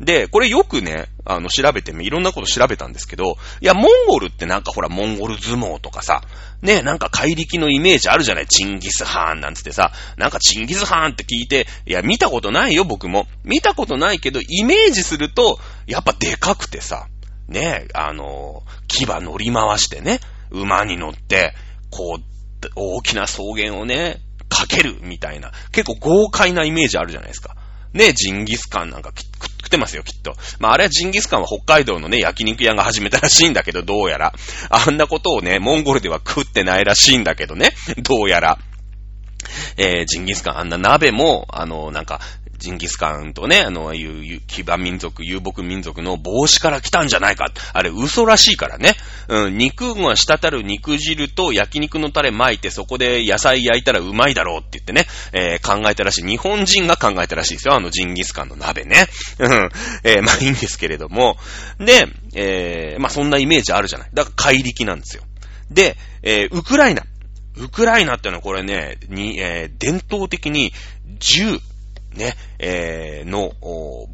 [0.00, 6.22] で、これよくね、あの、調べてみ、いろんなこと調べたんですけど、いや、モンゴルってなんかほら、モンゴル相撲とかさ、
[6.60, 8.46] ね、なんか怪力のイメージあるじゃない？
[8.46, 13.26] チンギスハーンなんつってさ、なんかチンギスハーンって聞いて、いや、見たことないよ、僕も。
[13.44, 17.06] 見たことないけど、イメージすると、やっぱでかくてさ、
[17.48, 21.54] ね、あの、牙乗り回してね、馬に乗って、
[21.90, 27.56] こう、大きな草原をね、かけるみたいな、結構豪快なイメージあるじゃないですか。
[27.92, 30.34] ね、ジンギスカンなんか食ってますよ、きっと。
[30.58, 34.32] まあ、あれはジンギスカンは北海道のね、焼肉屋が始めたらしいんだけど、どうやら。
[34.70, 37.72] あんなことをね、モンゴルでは食ってないらしいんだけどね、
[38.02, 38.58] どうやら。
[39.76, 42.20] えー、ジンギスカン、あんな鍋も、あの、なんか、
[42.58, 47.46] ジンギスカンとね、あの、いう、騎馬民族、遊牧民族の帽子から来たんじゃないか。
[47.72, 48.94] あれ、嘘らしいからね。
[49.28, 56.26] うん、肉が滴る肉汁と焼肉のタレ巻いて、そこで野菜焼いたらうまいだろうって言ってね、えー、考えたらしい。
[56.26, 57.74] 日本人が考えたらしいですよ。
[57.74, 59.06] あのジンギスカンの鍋ね。
[59.38, 59.70] うん。
[60.04, 61.36] えー、まあいいんですけれども。
[61.78, 64.10] で、えー、まあそんなイメージあるじゃない。
[64.12, 65.22] だから怪力なんですよ。
[65.70, 67.02] で、え、ウクライナ。
[67.56, 70.72] ウクライナってのはこれね、に、え、伝統的に
[71.18, 71.58] 銃、
[72.16, 73.52] ね、えー、の、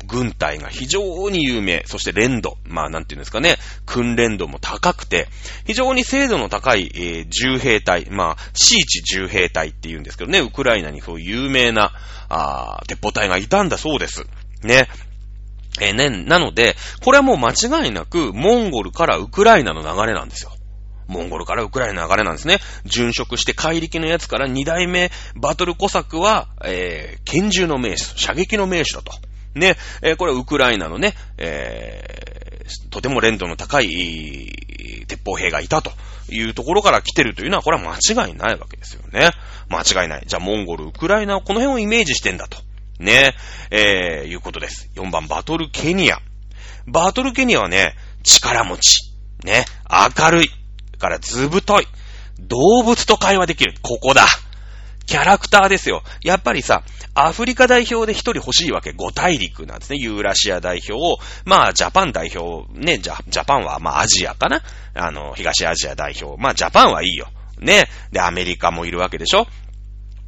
[0.06, 1.84] 軍隊が非常に有名。
[1.86, 2.58] そして連度。
[2.64, 3.56] まあ、なんていうんですかね。
[3.86, 5.28] 訓練度も高くて、
[5.66, 8.06] 非常に精度の高い、えー、重兵隊。
[8.10, 10.40] まあ、シーチ重兵隊って言うんですけどね。
[10.40, 11.92] ウクライナにそう有名な、
[12.28, 14.26] あ鉄砲隊がいたんだそうです。
[14.62, 14.88] ね。
[15.80, 20.52] えー、ね、なので、これはもう間違いなく、モンゴルからウクライナの流れなんですよ。
[21.08, 22.58] モンゴルからウクライナの流れなんですね。
[22.86, 29.12] 殉職して怪力のやつから二代目バトルコサクは、えー、拳銃の名手、射撃の名手だと。
[29.54, 35.92] ね、えー、これはウクライナのね、えー、とても連度の高い鉄砲兵がいたと
[36.30, 39.30] いうところから来てるというのは、これは間違いないわけですよね。
[39.68, 40.24] 間違いない。
[40.26, 42.58] じゃあ、モンゴル、ウクライナはこの辺をイメージしてんだと。
[42.98, 43.34] ね、
[43.70, 44.90] えー、いうことです。
[44.94, 46.18] 4番、バトルケニア。
[46.86, 49.12] バトルケニアはね、力持ち。
[49.44, 50.50] ね、明るい。
[51.02, 51.86] からずぶとい。
[52.38, 53.74] 動物と会話できる。
[53.82, 54.24] ここだ。
[55.04, 56.04] キャラクターですよ。
[56.22, 56.84] やっぱりさ、
[57.14, 58.90] アフリカ代表で一人欲しいわけ。
[58.90, 59.98] 5大陸なんですね。
[59.98, 64.62] ユーラシア代表を、まあ、ジャパン代表、ね、ジャジャパンは、まあ、アジアかな
[64.94, 66.40] あの、東アジア代表。
[66.40, 67.26] まあ、ジャパンはいいよ。
[67.58, 67.88] ね。
[68.12, 69.48] で、アメリカもいるわけでしょ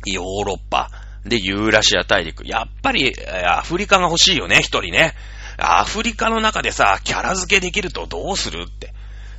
[0.07, 0.91] ヨーロッパ。
[1.25, 2.47] で、ユーラシア大陸。
[2.47, 3.15] やっぱり、
[3.47, 5.15] アフリカが欲しいよね、一人ね。
[5.57, 8.93] アフリカの中でさ、キャラ付けできるとどうするって。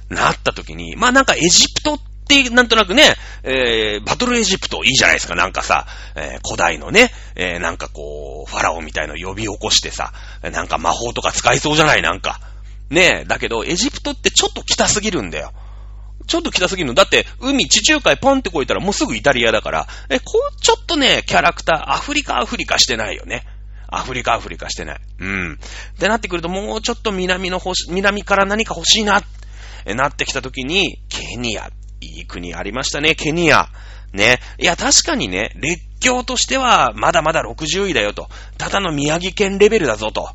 [0.10, 3.04] なった時に、まあなんかエジプトってなんとなくね、
[3.44, 5.36] えー、バトルエジプトいいじゃないですか。
[5.36, 12.02] なんかさ、えー、古代のね、えー、なんかこう、ファラオみたいの呼び起こしてさ、なんか魔法とか使いそうじゃない？
[12.02, 12.40] なんか。
[12.90, 15.52] ねえ、だけど、エジプトってちょっと北すぎるんだよ。
[16.28, 16.94] ちょっと北すぎるの。
[16.94, 23.44] だって、海、地中海ポンって越えたらもうすぐイタリアだから、え、こう、ちょっとね、キャラクター、アフリカ、アフリカしてないよね。
[23.88, 25.00] アフリカ、アフリカしてない。
[25.20, 25.54] うん。
[25.54, 25.58] っ
[26.00, 29.22] てなってくると、もうちょっと南の星、南から何か欲しいな。
[29.94, 31.70] なってきた時に、ケニア。
[32.02, 33.70] いい国ありましたね、ケニア。
[34.14, 34.40] ね。
[34.60, 38.28] いや、確かにね、列強としては、まだまだ60位だよと。
[38.58, 40.30] ただの宮城県レベルだぞと。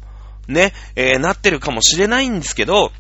[0.49, 2.93] ね、えー、なってるかもしれないんですけど、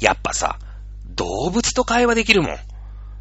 [0.00, 0.58] やっぱさ、
[1.06, 2.58] 動物と会話できるもん。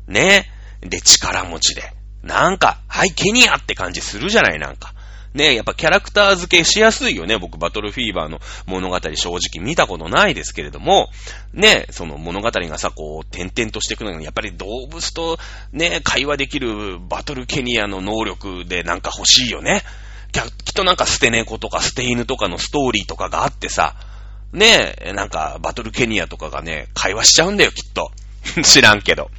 [0.08, 0.50] ね。
[0.82, 1.94] で、力持ちで。
[2.24, 4.94] なんか、はい、ケニアって感じするじゃない、なんか。
[5.34, 7.38] ね、やっぱキャラクター付けしやすいよね。
[7.38, 11.10] 僕、バトルフィーバーの物語正直見たことないですけれども、
[11.54, 15.38] ね、その物語がさ、こう、点々としていくのに、やっぱり動物と
[15.72, 19.84] ね、会話できるバトルケニアの能力でなんか欲しいよね。
[20.32, 23.96] きっとなんか捨て猫とか捨て犬とかのストーリーとかがあってさ、
[24.52, 28.12] ねえ、なんか、バトルケニアとかがね、会話しちゃうんだよ、きっと。
[28.64, 29.30] 知らんけど。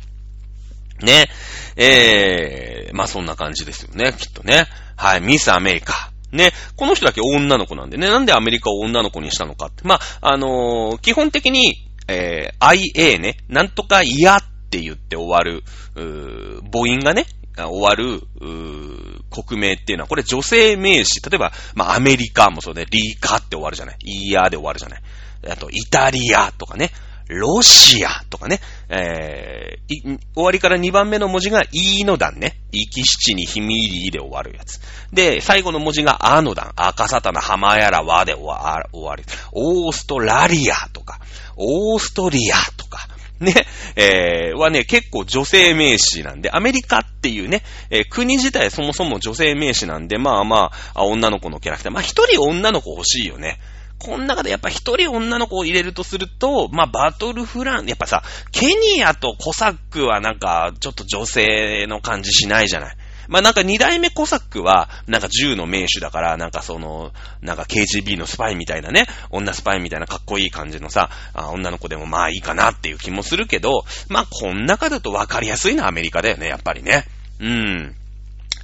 [1.03, 1.29] ねえ。
[1.77, 4.67] ええー、まあそんな感じですよね、きっとね。
[4.97, 6.11] はい、ミスアメリカ。
[6.33, 9.83] ね、この人だけ女の子なんでね、なんでアメリカを女の子にしたのかって。
[9.85, 11.77] まあ、あのー、基本的に、
[12.09, 15.65] えー、IA ね、なんとか嫌って言って終わる、
[15.97, 21.21] う母音がね、終わる、う国名っていうのは、これ女性名詞。
[21.29, 23.97] 例えば、まあ、アメリカもそうで、リーカって終わるじゃない。
[24.05, 25.03] イヤーで終わるじゃない。
[25.49, 26.91] あと、イタリアとかね。
[27.31, 28.61] ロシアとかね。
[28.89, 32.61] えー、終わりから2番目の文字がイの段ね。
[32.73, 34.81] イキ七にヒミリで終わるやつ。
[35.13, 36.73] で、最後の文字がアの段。
[36.77, 39.25] 赤サタナ、ハマヤラワで終わる。
[39.53, 41.21] オーストラリアとか、
[41.57, 43.09] オーストリアとか、
[43.41, 43.55] ね、
[43.97, 51.93] えー、はね、結構女性名詞なんで、アメリカっていうね、えー、国自体そもそも女性名詞なんで、まあまあ、女の子のキャラクター。
[51.93, 53.59] まあ一人女の子欲しいよね。
[54.01, 62.97] この中でやっぱ一人女の子を入れるとすると、まあバトルフラン、やっぱさ、ケニアとコサックはなんか、ちょっと女性の感じしないじゃない。
[63.29, 71.11] まあなんか二代目コサックは、なんか銃の名手だから、なんかその、なんか KGB のスパイみたいなね、女スパイみたいなかっこいい感じのさ、
[71.53, 77.05] 女の子でもまあいいかなっていう気もするけど、まあこん中だとわかりやすいのはアメリカだよね、やっぱりね。
[77.39, 77.95] うん。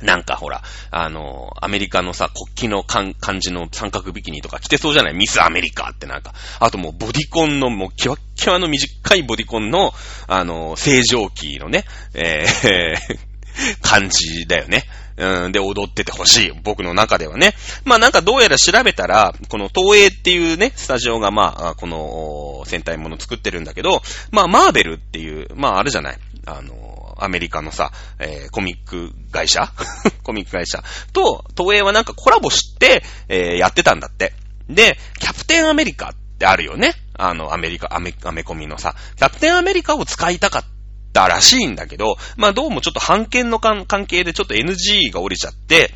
[0.02, 5.14] なんかほら、あの、アメリカのさ、国旗の感じの三角ビキニとか着てそうじゃない？
[5.14, 6.34] ミスアメリカってなんか。
[6.60, 9.92] あともうボディコンのもうキワッキワの短いボディコンの、
[10.28, 13.36] あの、正常期のね、えー
[13.80, 14.84] 感じだよね。
[15.16, 16.52] うん、で、踊っててほしい。
[16.62, 17.54] 僕の中ではね。
[17.86, 26.18] まあなんかどうやら調べたら、この東映っていうね、スタジオがまあ、この戦隊もの作ってるんだけど、まあマーベルっていう、まああるじゃない？
[26.44, 29.72] あの、アメリカのさ、えー、コミック会社？
[30.22, 34.32] コミック会社と、東映はなんかコラボして、えー、やってたんだって。
[34.68, 36.94] で、キャプテンアメリカってあるよね。
[37.14, 40.64] あの、アメリカ、アメ、アメコミのさ、キャプテンアメリカを使いたかっ
[41.12, 45.94] たらしいんだけど、まあどうもちょっと判権の関係でちょっと NG が降りちゃって、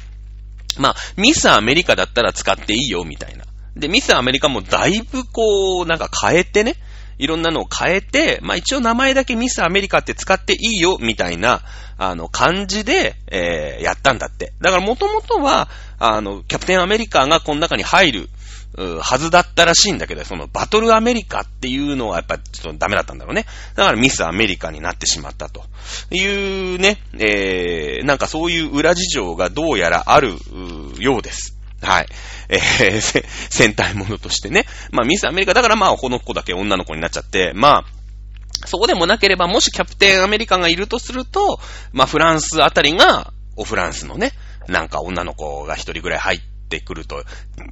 [0.79, 3.45] まあ、ミスアメリカだったら使っていいよ、みたいな。
[3.77, 6.77] で、ミスアメリカもだいぶこう、なんか変えてね、
[7.21, 11.63] いろんなのを変えて、まあ一応名前だけミスアメリカって使っていいよ、みたいな、
[11.99, 14.55] あの、感じで、えー、やったんだって。
[14.61, 18.29] だから元々は、あの、キャプテンアメリカがこの中に入る、
[18.77, 23.45] はずだったらしいんだけど、そのバトルアメリカっていうのはやっぱちょっとダメだったんだろうね。
[23.75, 25.65] だからミスアメリカになってしまったと
[26.11, 30.37] いうね、えー、なんかそういう裏事情がどうやらある
[30.99, 31.60] ようです。
[31.83, 32.07] はい。
[32.49, 34.67] えー、 戦隊ものとしてね。
[34.91, 41.61] まあミスアメリカだからまあこの子だけ女の子になっちゃって、まあ、そうでもなければ、もしキャプテンアメリカがいるとすると、
[41.93, 44.33] まあフランスあたりが、おフランスのね、
[44.69, 47.25] なんか女の子が一人ぐらい入ってくると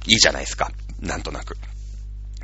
[0.07, 0.71] いいじゃないですか。
[0.99, 1.57] なんとなく。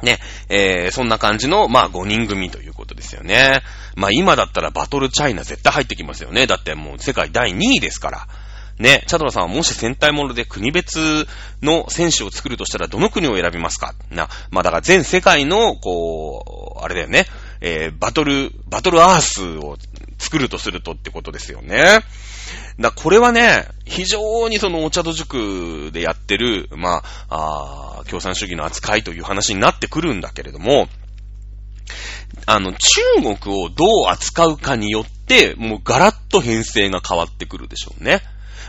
[0.03, 3.61] ね、えー、そんな感じの、まあ5人組ということですよね。
[3.95, 6.47] まあ今だったらバトルチャイナ絶対入ってきますよね。
[6.47, 8.27] だってもう世界第2位ですから。
[8.77, 11.27] ね、チャドラさんはもし戦隊もので国別
[11.61, 13.93] の選手を作るとしたらどの国を選びますか？
[14.11, 17.25] な、まあだから全世界の、こう、あれだよね、
[17.61, 19.77] えー、バトル、バトルアースを
[20.17, 22.01] 作るとするとってことですよね。
[22.77, 30.89] だこれはね、非常にそのお茶戸塾でやってる、まあ、あ共産主義の扱いという話になってくるんだけれども、
[32.45, 32.79] あの、中
[33.39, 38.21] 国をどう扱うかによって、もうガラッと編成が変わってくるでしょうね。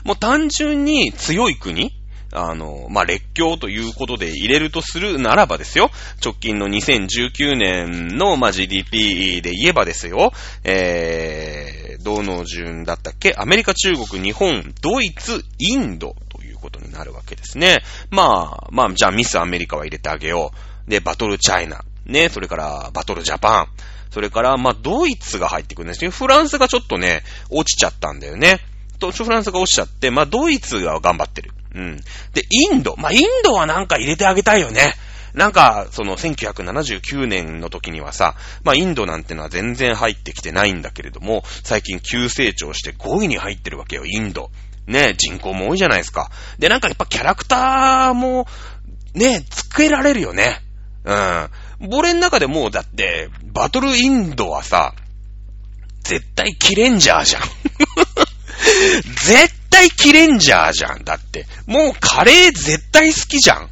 [0.06, 1.92] もう単純に強い国
[2.32, 5.90] あの、まあ、列強ということで入れるとするならばですよ。
[6.24, 10.32] 直近の2019年の、まあ、GDP で言えばですよ。
[10.62, 13.34] えー、どの順だったっけ？
[13.36, 17.78] アメリカ、中国、日本、ドイツ、インドということになるわけですね。
[18.10, 20.52] まあ、まあ、じゃあミスアメリカは入れてあげよ
[20.86, 20.90] う。
[20.90, 21.84] で、バトルチャイナ。
[22.04, 23.68] ね、それからバトルジャパン。
[24.10, 28.60] それから、まあ、ドイツが入ってくるんですけど、フランスがちょっとね、落ちちゃったんだよね。
[28.96, 31.52] と、フランスが落ちちゃって、まあ、ドイツが頑張ってる。
[31.74, 31.96] うん。
[32.32, 32.96] で、インド。
[32.96, 34.94] まあ、インドはなんか入れてあげたいよね。
[35.36, 44.50] なんか、その1979年の時にはさ、まあインドなんてのは全然入ってきてないんだけれども、最近急成長して5位に入ってるわけよ、インド。
[44.86, 46.30] ね、人口も多いじゃないですか。
[46.58, 48.46] で、なんかやっぱキャラクターも、
[49.12, 50.62] ね、作けられるよね。
[51.04, 51.50] うん。
[51.92, 54.94] 俺の中でもうだって、バトルインドはさ、
[56.02, 57.42] 絶対キレンジャーじゃん。
[59.24, 61.04] 絶対キレンジャーじゃん。
[61.04, 61.46] だって。
[61.66, 63.70] もうカレー絶対好きじゃん。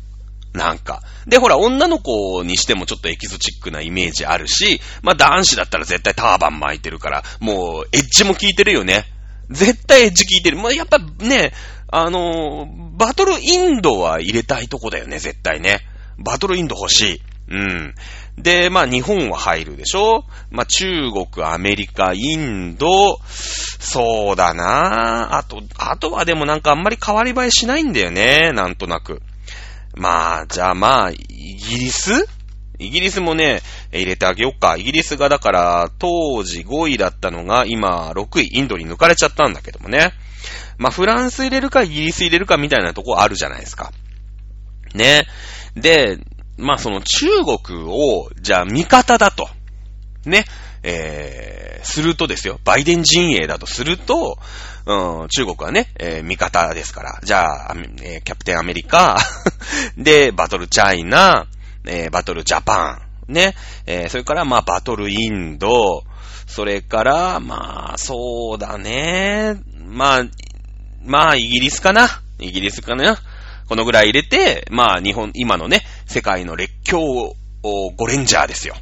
[0.52, 1.02] なんか。
[1.26, 9.04] で、ほら、女の子にしてもちょっとエキゾチックなイメージあるし、まあ男子だったら絶対ターバン巻いてるから、もうエッジも効いてるよね。
[9.50, 10.58] 絶対エッジ効いてる。
[10.58, 11.52] まあやっぱね、
[11.88, 15.80] あのー、バトルインドは入れたいとこだよね、絶対ね。
[16.18, 17.22] バトルインド欲しい。
[17.50, 17.94] うん。
[18.36, 20.24] で、まあ日本は入るでしょ？
[20.50, 29.22] まあ中国、アメリカ、インド、そうだなあと、あとはでもなんかあんまり変わり映えしないんだよね、なんとなく。
[29.96, 32.26] まあ、じゃあまあ、イギリス？
[32.80, 34.76] イギリスもね、入れてあげよっか。
[34.76, 40.12] イギリスがだから、当時5位だったのが、今6位、インドに抜かれちゃったんだけどもね。
[40.76, 43.92] まあ、フランス入れるか、イギリス入れるかみたいなとこあるじゃないですか。
[44.92, 45.28] ね。
[45.76, 46.18] で、
[46.56, 47.26] まあ、その中
[47.66, 49.48] 国を、じゃあ味方だと。
[50.24, 50.44] ね。
[50.86, 52.60] えー、するとですよ。
[52.62, 54.38] バイデン陣営だとすると、
[54.86, 57.20] うん、中国はね、えー、味方ですから。
[57.24, 59.16] じゃあ、えー、キャプテンアメリカ、
[59.96, 61.46] で、バトルチャイナ、
[61.86, 63.54] えー、バトルジャパン、ね、
[63.86, 66.04] えー、それから、まあ、バトルインド、
[66.46, 69.54] それから、まあ、そうだね、
[69.86, 70.24] まあ、
[71.02, 72.20] まあ、イギリスかな。
[72.38, 73.18] イギリスかな。
[73.68, 78.74] このぐらい入れて、まあ、日本、今のね、世界の列強ゴレンジャーですよ。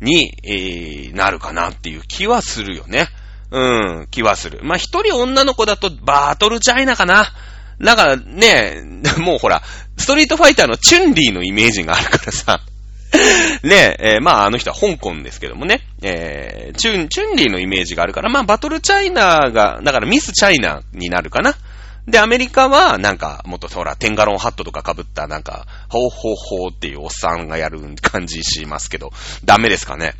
[0.00, 3.08] に、えー、なるかなっていう気はするよね。
[3.50, 4.60] うん、気はする。
[4.62, 7.26] まあ、一人女の子だとバトルチャイナかな。
[7.78, 8.82] なんかね、
[9.18, 9.62] もうほら、
[9.96, 12.60] ストリートファイターのチュンリーのイメージがあるからさ。
[13.64, 21.56] ねえ、えー、まああの人は香港ですけどもね、えー、チュン、チュンリーのイメージがあるから、まあバトルチャイナが、だからミスチャイナになるかな。
[22.10, 29.12] で、アメリカは、なんか、もっとほら、テンガロンハットとか被った、なんか、ほうほうほうっていうおっさんがやる感じしますけど、
[29.44, 30.14] ダメですかね。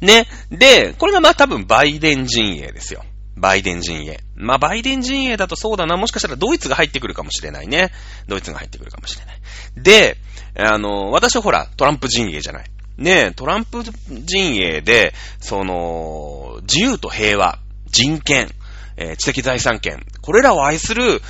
[0.00, 0.26] ね。
[0.50, 3.04] で、これがまあ多分バイデン陣営ですよ。
[3.36, 4.20] バイデン陣営。
[4.36, 5.96] まあ、バイデン陣営だとそうだな。
[5.96, 7.90] もしかしたらドイツが入ってくるかもしれないね。
[8.28, 9.36] ドイツが入ってくるかもしれない。
[9.76, 10.18] で、
[10.58, 12.64] あの、私はほら、トランプ陣営じゃない。
[12.98, 18.50] ねトランプ陣営で、その、自由と平和、人権、
[18.96, 21.22] えー、知的財産権、これらを愛する、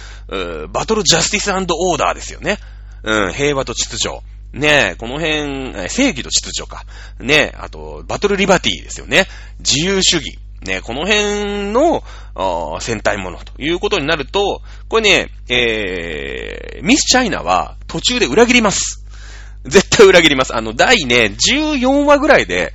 [0.73, 2.59] バトルジャスティスオーダーですよね。
[3.03, 4.21] うん、平和と秩序。
[4.53, 6.85] ねえこの辺、正義と秩序か。
[7.19, 9.27] ねえあと、バトルリバティですよね。
[9.59, 10.39] 自由主義。
[10.63, 12.05] ねえ、この辺の、
[12.81, 19.05] 戦隊ものということになると、これね、えー、ミスチャイナは途中で裏切ります。
[19.65, 20.55] 絶対裏切ります。
[20.55, 22.75] あの、第ね、14話ぐらいで、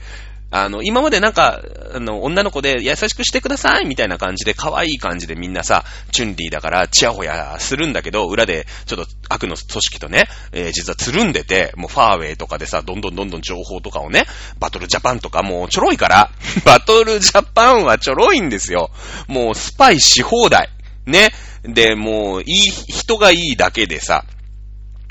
[0.49, 1.61] あの、今までなんか、
[1.93, 14.25] あの、女の子で優しくしてくださいみたいな感じで、可愛い感じでみんなさ、チュンリーだからチヤホヤするんだけど、裏でちょっと悪の組織とね、えー、実はつるんでて、もうファーウェイとかでさ、どんどんどんどん情報とかをね、
[14.57, 16.31] バトルジャパンとかもうちょろいから、
[16.63, 18.89] バトルジャパンはちょろいんですよ。
[19.27, 20.69] もうスパイし放題。
[21.05, 21.31] ね。
[21.63, 24.23] で、もう、いい、人がいいだけでさ、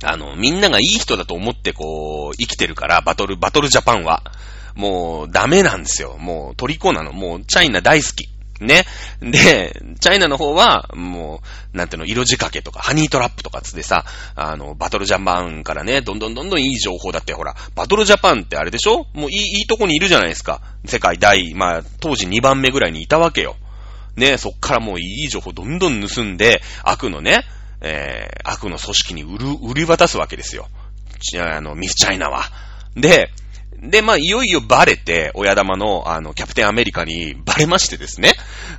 [0.03, 4.22] あの、みんながいい人だと思ってこう、生きてるから、バトル、バトルジャパンは。
[4.77, 6.16] もうダメなんですよ。
[6.18, 7.12] もう虜なの。
[7.12, 8.29] もうチャイナ大好き。
[8.61, 8.85] ね。
[9.20, 11.43] で、チャイナの方は、も
[11.74, 14.05] う、なんていうの、色仕掛けとか、ハニートラップとかつってさ、
[14.35, 19.07] あの、バトルジャパンからね、どんどんどんどんいい情報だって、ほら、バトルジャパンってあれでしょ？
[19.12, 20.62] もういい、いいとこにいるじゃないですか。
[20.87, 23.57] 世界第、まあ、当時2番目ぐらいにいたわけよ。
[24.16, 27.45] ね、そっからもういい情報どんどん盗んで、悪のね、
[27.83, 30.68] えー、悪の組織に売る、売り渡すわけですよ。
[31.39, 32.45] あの、ミスチャイナは。
[32.95, 33.31] で、
[33.83, 38.33] で、まあ、いよいよバレて、親玉の、あの、キャプテンアメリカにバレましてですね。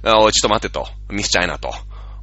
[0.03, 0.87] おい、ちょっと待ってと。
[1.09, 1.73] ミスチャイナと。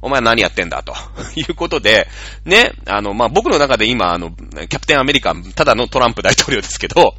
[0.01, 0.93] お前何やってんだと。
[1.35, 2.07] いうことで、
[2.45, 7.15] ね、あの、まあ、僕の中で今、あの、キャプテンアメリカ、ただのトランプ大統領ですけど、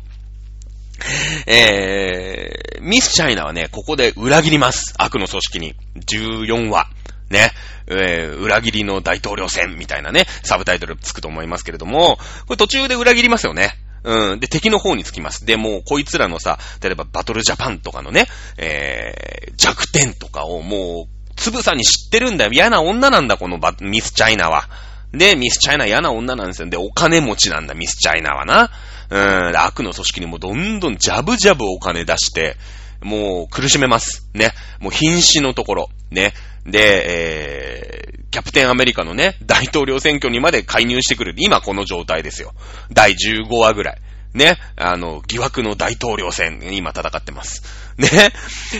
[1.46, 4.94] えー、ミスチャイナはね、ここで裏切ります。
[4.98, 5.74] 悪の組織に。
[5.96, 6.88] 14話。
[7.28, 7.50] ね、
[7.88, 13.76] えー、裏切りの大統領選みたいなね、サブタイトルつくと思いますけれども、これ途中で裏切りますよね。
[14.06, 14.40] うん。
[14.40, 15.44] で、敵の方につきます。
[15.44, 22.52] で、もう、こいつらのさ、例えばバトルジャパンとかのね、えー、弱点とかをもう、つぶさに知ってるんだよ。
[22.52, 24.68] 嫌な女なんだ、このバミスチャイナは。
[25.12, 26.68] で、ミスチャイナ嫌な女なんですよ。
[26.68, 28.70] で、お金持ちなんだ、ミスチャイナはな。
[29.10, 32.56] うん、悪の組織にもどんどんジャブジャブお金出して、
[33.02, 34.28] もう苦しめます。
[34.34, 34.52] ね。
[34.80, 35.88] もう瀕死のところ。
[36.10, 36.32] ね。
[36.66, 41.34] で、えー、キャプテンアメリカのね、大統領選挙にまで介入してくる。
[41.36, 42.52] 今この状態ですよ。
[42.92, 43.98] 第15話ぐらい。
[44.34, 44.58] ね。
[44.76, 47.62] あの、疑惑の大統領選、今戦ってます。
[47.96, 48.08] ね。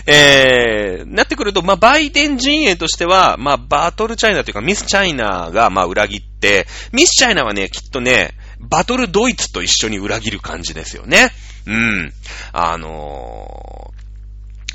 [0.07, 11.30] えー、なってくると、まあ、バイデン陣営としては、まあ、バトルチャイナというか、ミスチャイナが、まあ、裏切って、ミスチャイナはね、きっとね、バトルドイツと一緒に裏切る感じですよね。
[11.66, 12.12] うん。
[12.53, 13.93] あの、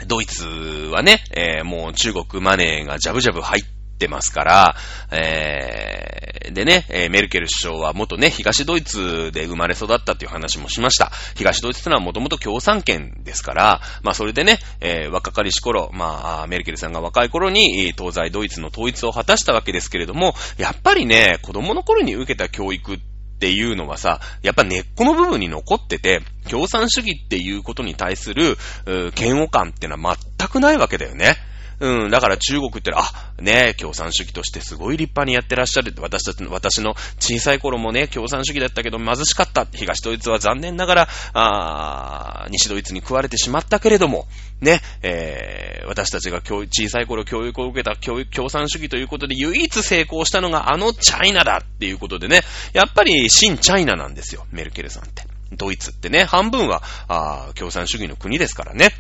[0.08, 3.64] ドイツはね、えー、もう中国マネーがジャブジャブ入っ
[3.97, 4.76] てますから、
[5.12, 11.12] えー、でね、え、メルケル首相は元ね、東ドイツで生まれ育ったっていう話もしました。
[11.36, 23.11] 東ドイツってのはもともと共産圏ですから、まあそれでね、えー、若かりし頃、まあ、メルケルさんが若い頃に東西ドイツの統一を果たしたわけですけれども、やっぱりね、子供の頃に受けた教育って
[23.42, 28.56] っていうのはさ、やっぱ根っこの部分に残ってて、共産主義っていうことに対する、
[29.18, 31.38] 嫌悪感ってのは全くないわけだよね。
[31.82, 33.04] うん、だから中国ってあ、
[33.42, 39.66] ね、共産主義としてすごい立派にやってらっしゃる、私たちの、私の小さい頃もね、共産主義だったけど貧しかった。
[39.66, 44.28] 東ドイツは残念ながら、あ西ドイツに食われてしまったけれども、
[44.62, 52.42] ね、えー、私たちが小さい頃教育を受けた共産主義ということで唯一成功したのがあのチャイナだっていうことでね、
[52.74, 55.24] やっぱり新チャイナなんですよ、メルケルさんって。
[55.54, 58.92] ドイツってね、半分は、あ共産主義の国ですからね。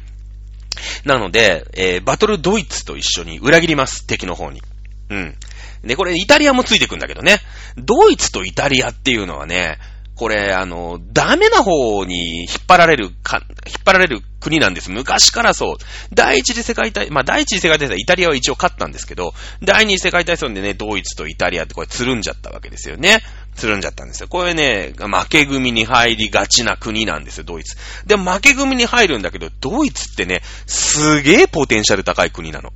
[1.05, 4.61] なので、えー、バトルドイツと一緒に裏切ります、敵の方に。
[5.09, 5.35] うん。
[5.83, 7.37] で、これイタリアもついてくんだけどね。
[7.77, 9.77] ドイツとイタリアっていうのはね、
[10.15, 14.91] これ、あの、ダメな方に引っ張られるか、引っ張られる国なんです。
[14.91, 15.75] 昔からそう。
[16.13, 23.21] 第一次世界大、まあ、第一次世界大戦イタリアは一応勝ったんですけど、第二次世界大戦でね、ドイツとイタリアってこれつるんじゃったわけですよね。
[23.55, 24.27] つるんじゃったんですよ。
[24.27, 27.77] これね、負け組に入りがちな国なんですよ、ドイツ。
[28.05, 32.71] で、負け組に入るんだけど、ドイツってね、すげえポテンシャル高い国なの。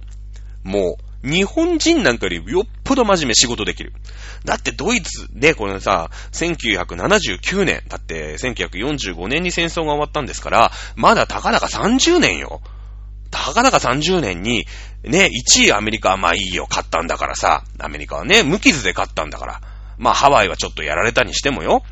[0.64, 3.94] もう、日本人なんかよりよっぽど真面目仕事できる。
[4.44, 12.62] だってドイツで、このさ、1979年、だって1945年に戦争が終わったんですから、まだたかだか30年よ。
[13.32, 14.66] たかだか30年に、
[15.04, 19.62] ね、1位アメリカはまあいいよ、勝ったんだからさ、アメリカはね、無傷で勝ったんだから。
[19.98, 21.84] まあハワイはちょっとやられたにしてもよ。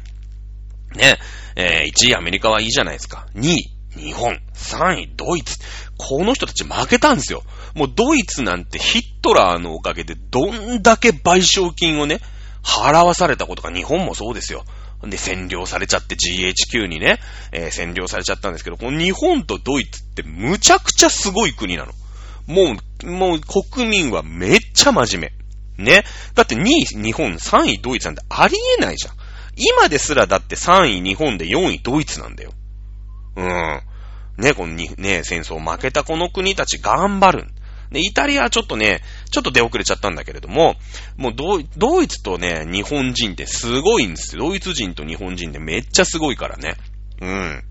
[0.95, 1.17] ね、
[1.55, 3.27] えー、1位アメリカはいいじゃないですか。
[3.35, 4.39] 2位、日本。
[4.53, 5.59] 3位、ドイツ。
[5.97, 7.43] この人たち負けたんですよ。
[7.75, 12.19] もうドイツなんてヒットラーのおかげでどんだけ賠償金をね、
[12.63, 14.63] 払わされたことか、日本もそうですよ。
[15.03, 17.19] で、占領されちゃって GHQ にね、
[17.51, 21.93] えー、占領されちゃったんですけど、この日本とドイツってむちゃくちゃすごい国なの。
[22.47, 25.42] もう、もう国民はめっちゃ真面目。
[25.77, 26.03] ね。
[26.35, 29.15] だって2位日本、3位ドイツなんてありえないじゃん。
[29.55, 32.53] 今ですらだって3位日本で4位ドイツなんだよ。
[33.35, 33.81] うん。
[34.37, 37.47] ね、このに、ね、戦争負けたこの国たち頑張る。
[37.91, 40.75] で、イタリアはちょっとね、ちょっと出遅れちゃったんだけれども、
[41.15, 44.49] もうドイドイツとね、日本人ってすごいんですよ。
[44.49, 46.75] ドイツ人と日本人ってめっちゃすごいからね。
[47.21, 47.63] うん。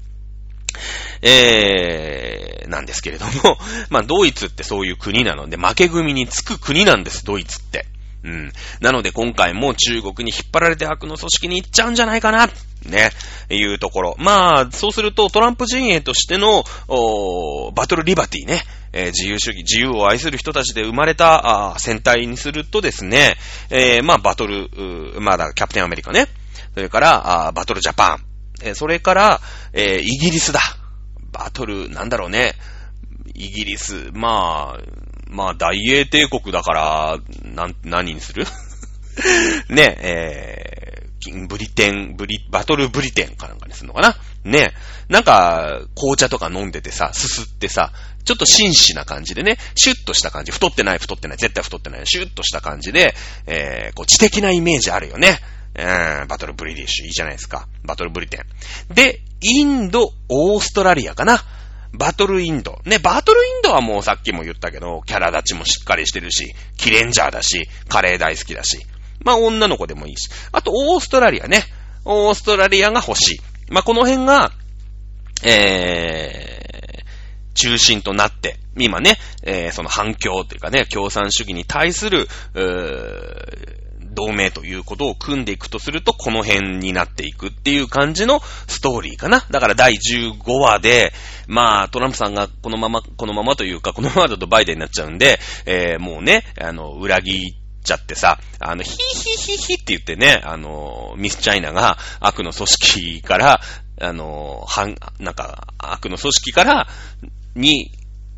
[1.23, 3.59] えー、なんですけれども、
[3.91, 7.87] まあ、ドイツってそういう国なので、負け組につく国なんです、ドイツって。
[8.25, 8.53] うん。
[8.81, 12.49] なので今回も中国に引っ張られて悪の組織に行っちゃうんじゃないかな、
[12.87, 13.11] ね、
[13.51, 14.17] いうところ。
[14.19, 16.65] まあ、そうするとトランプ陣営としての、
[17.75, 18.63] バトルリバティね、
[18.93, 23.37] えー、自由主義、自由を愛する人たちで生まれた、あ戦隊にするとですね、
[23.71, 24.69] えー、まあ、バトル、
[25.21, 26.27] まあ、だキャプテンアメリカね。
[26.75, 28.25] それから、あバトルジャパン。
[28.63, 29.41] えー、それから、
[29.73, 30.61] えー、イギリスだ。
[31.33, 32.55] バトル、なんだろうね。
[33.35, 38.47] イギリス、まあ、まあ、大英帝国だから、なん、何にする？
[39.69, 44.17] ね、えー、ブリテン、ブリ、バトルブリテンかなんかにするのかな？
[44.45, 44.73] ね。
[45.09, 47.93] なんか、紅茶とか飲んでてさ、すすってさ、
[48.25, 53.15] ちょっと紳士な感じでね、シュッとした感じ、太ってない、太ってない、絶対太ってない、シュッとした感じで、
[53.47, 55.39] えー、こう、知的なイメージあるよね。
[55.75, 55.81] う
[56.25, 57.67] ん、バトルブリティッシュ、いいじゃないですか。
[57.83, 58.95] バトルブリテン。
[58.95, 61.43] で、インド、オーストラリアかな？
[61.93, 62.81] バトルインド。
[62.85, 68.79] ね、バトルインドはもうさっきも言ったけど、キャラ立ちもしっかりしてるし、キレンジャーだし、カレー大好きだし。
[69.25, 70.31] まあ女の子でもいいし。
[70.53, 71.65] あと、オーストラリアね。
[72.05, 73.41] オーストラリアが欲しい。
[73.71, 74.53] まあこの辺が、
[75.45, 83.82] えー、中心となって、今ね、えー、その反響というかね、共産主義に対する、うー
[84.15, 89.45] 同盟ということを組んでいくとすると、この辺になっていくっていう感じのストーリーかな。
[89.51, 91.13] だから第15話で、
[91.47, 103.61] まあ、トランプさんがこのまま、このままというか、このままだとバイデンになっちゃうんで、えー、もうね、あの、裏切っちゃってさ、あの、ヒーヒーヒーヒーって言ってね、あの、ミスチャイナが悪の組織から、
[104.01, 106.89] あの、反、なんか、悪の組織から、
[107.55, 107.93] に、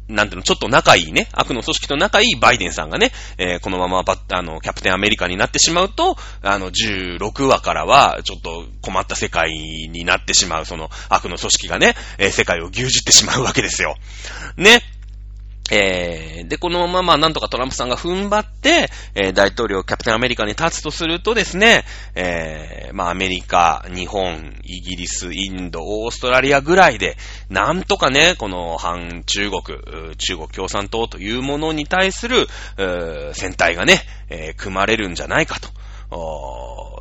[0.08, 13.96] なんていうの、ちょっと仲いいね、悪の組織と仲いいバイデンさんがね、えー、このままバッ、あの、キャプテンアメリカになってしまうと、あの、16話からは、ちょっと困った世界になってしまう、その、悪の組織がね、えー、世界を牛耳ってしまうわけですよ。
[14.56, 14.82] ね。
[15.70, 21.84] えー、で、このままなんとかトランプさんが踏ん張って、えー、大統領キャプテンアメリカに立つとするとですね、
[22.14, 27.16] えー、まあアメリカ、日本、イギリス、インド、オーストラリアぐらいで、
[27.48, 32.46] なんとかね、この反中国、中国共産党というものに対する、
[33.32, 35.68] 戦隊がね、えー、組まれるんじゃないかと。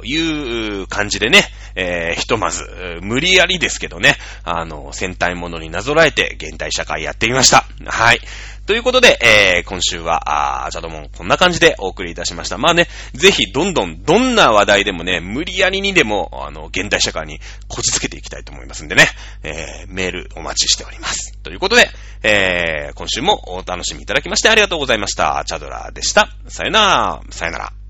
[0.03, 1.43] いう感じでね、
[1.75, 2.63] えー、ひとまず、
[3.01, 7.65] 無理やりですけどね、あの、戦隊ものになぞらえて現代社会やってみました。
[7.85, 8.19] はい。
[8.65, 12.57] ということで、えー、今週は、あー、チャドモンこんな感じでお送りいたしました。
[12.57, 19.07] まあね、ぜひどんどん、どんな話題でもね、無理やりにでも、あの、現代社会にこじつけていきたいと思いますんでね、
[19.43, 21.37] えー、メールお待ちしております。
[21.43, 21.89] ということで、
[22.23, 25.43] えー、今週もお楽しみいただきましてありがとうございました。
[25.45, 26.29] チャドラーでした。
[26.47, 27.21] さよなら。
[27.31, 27.82] さよなら。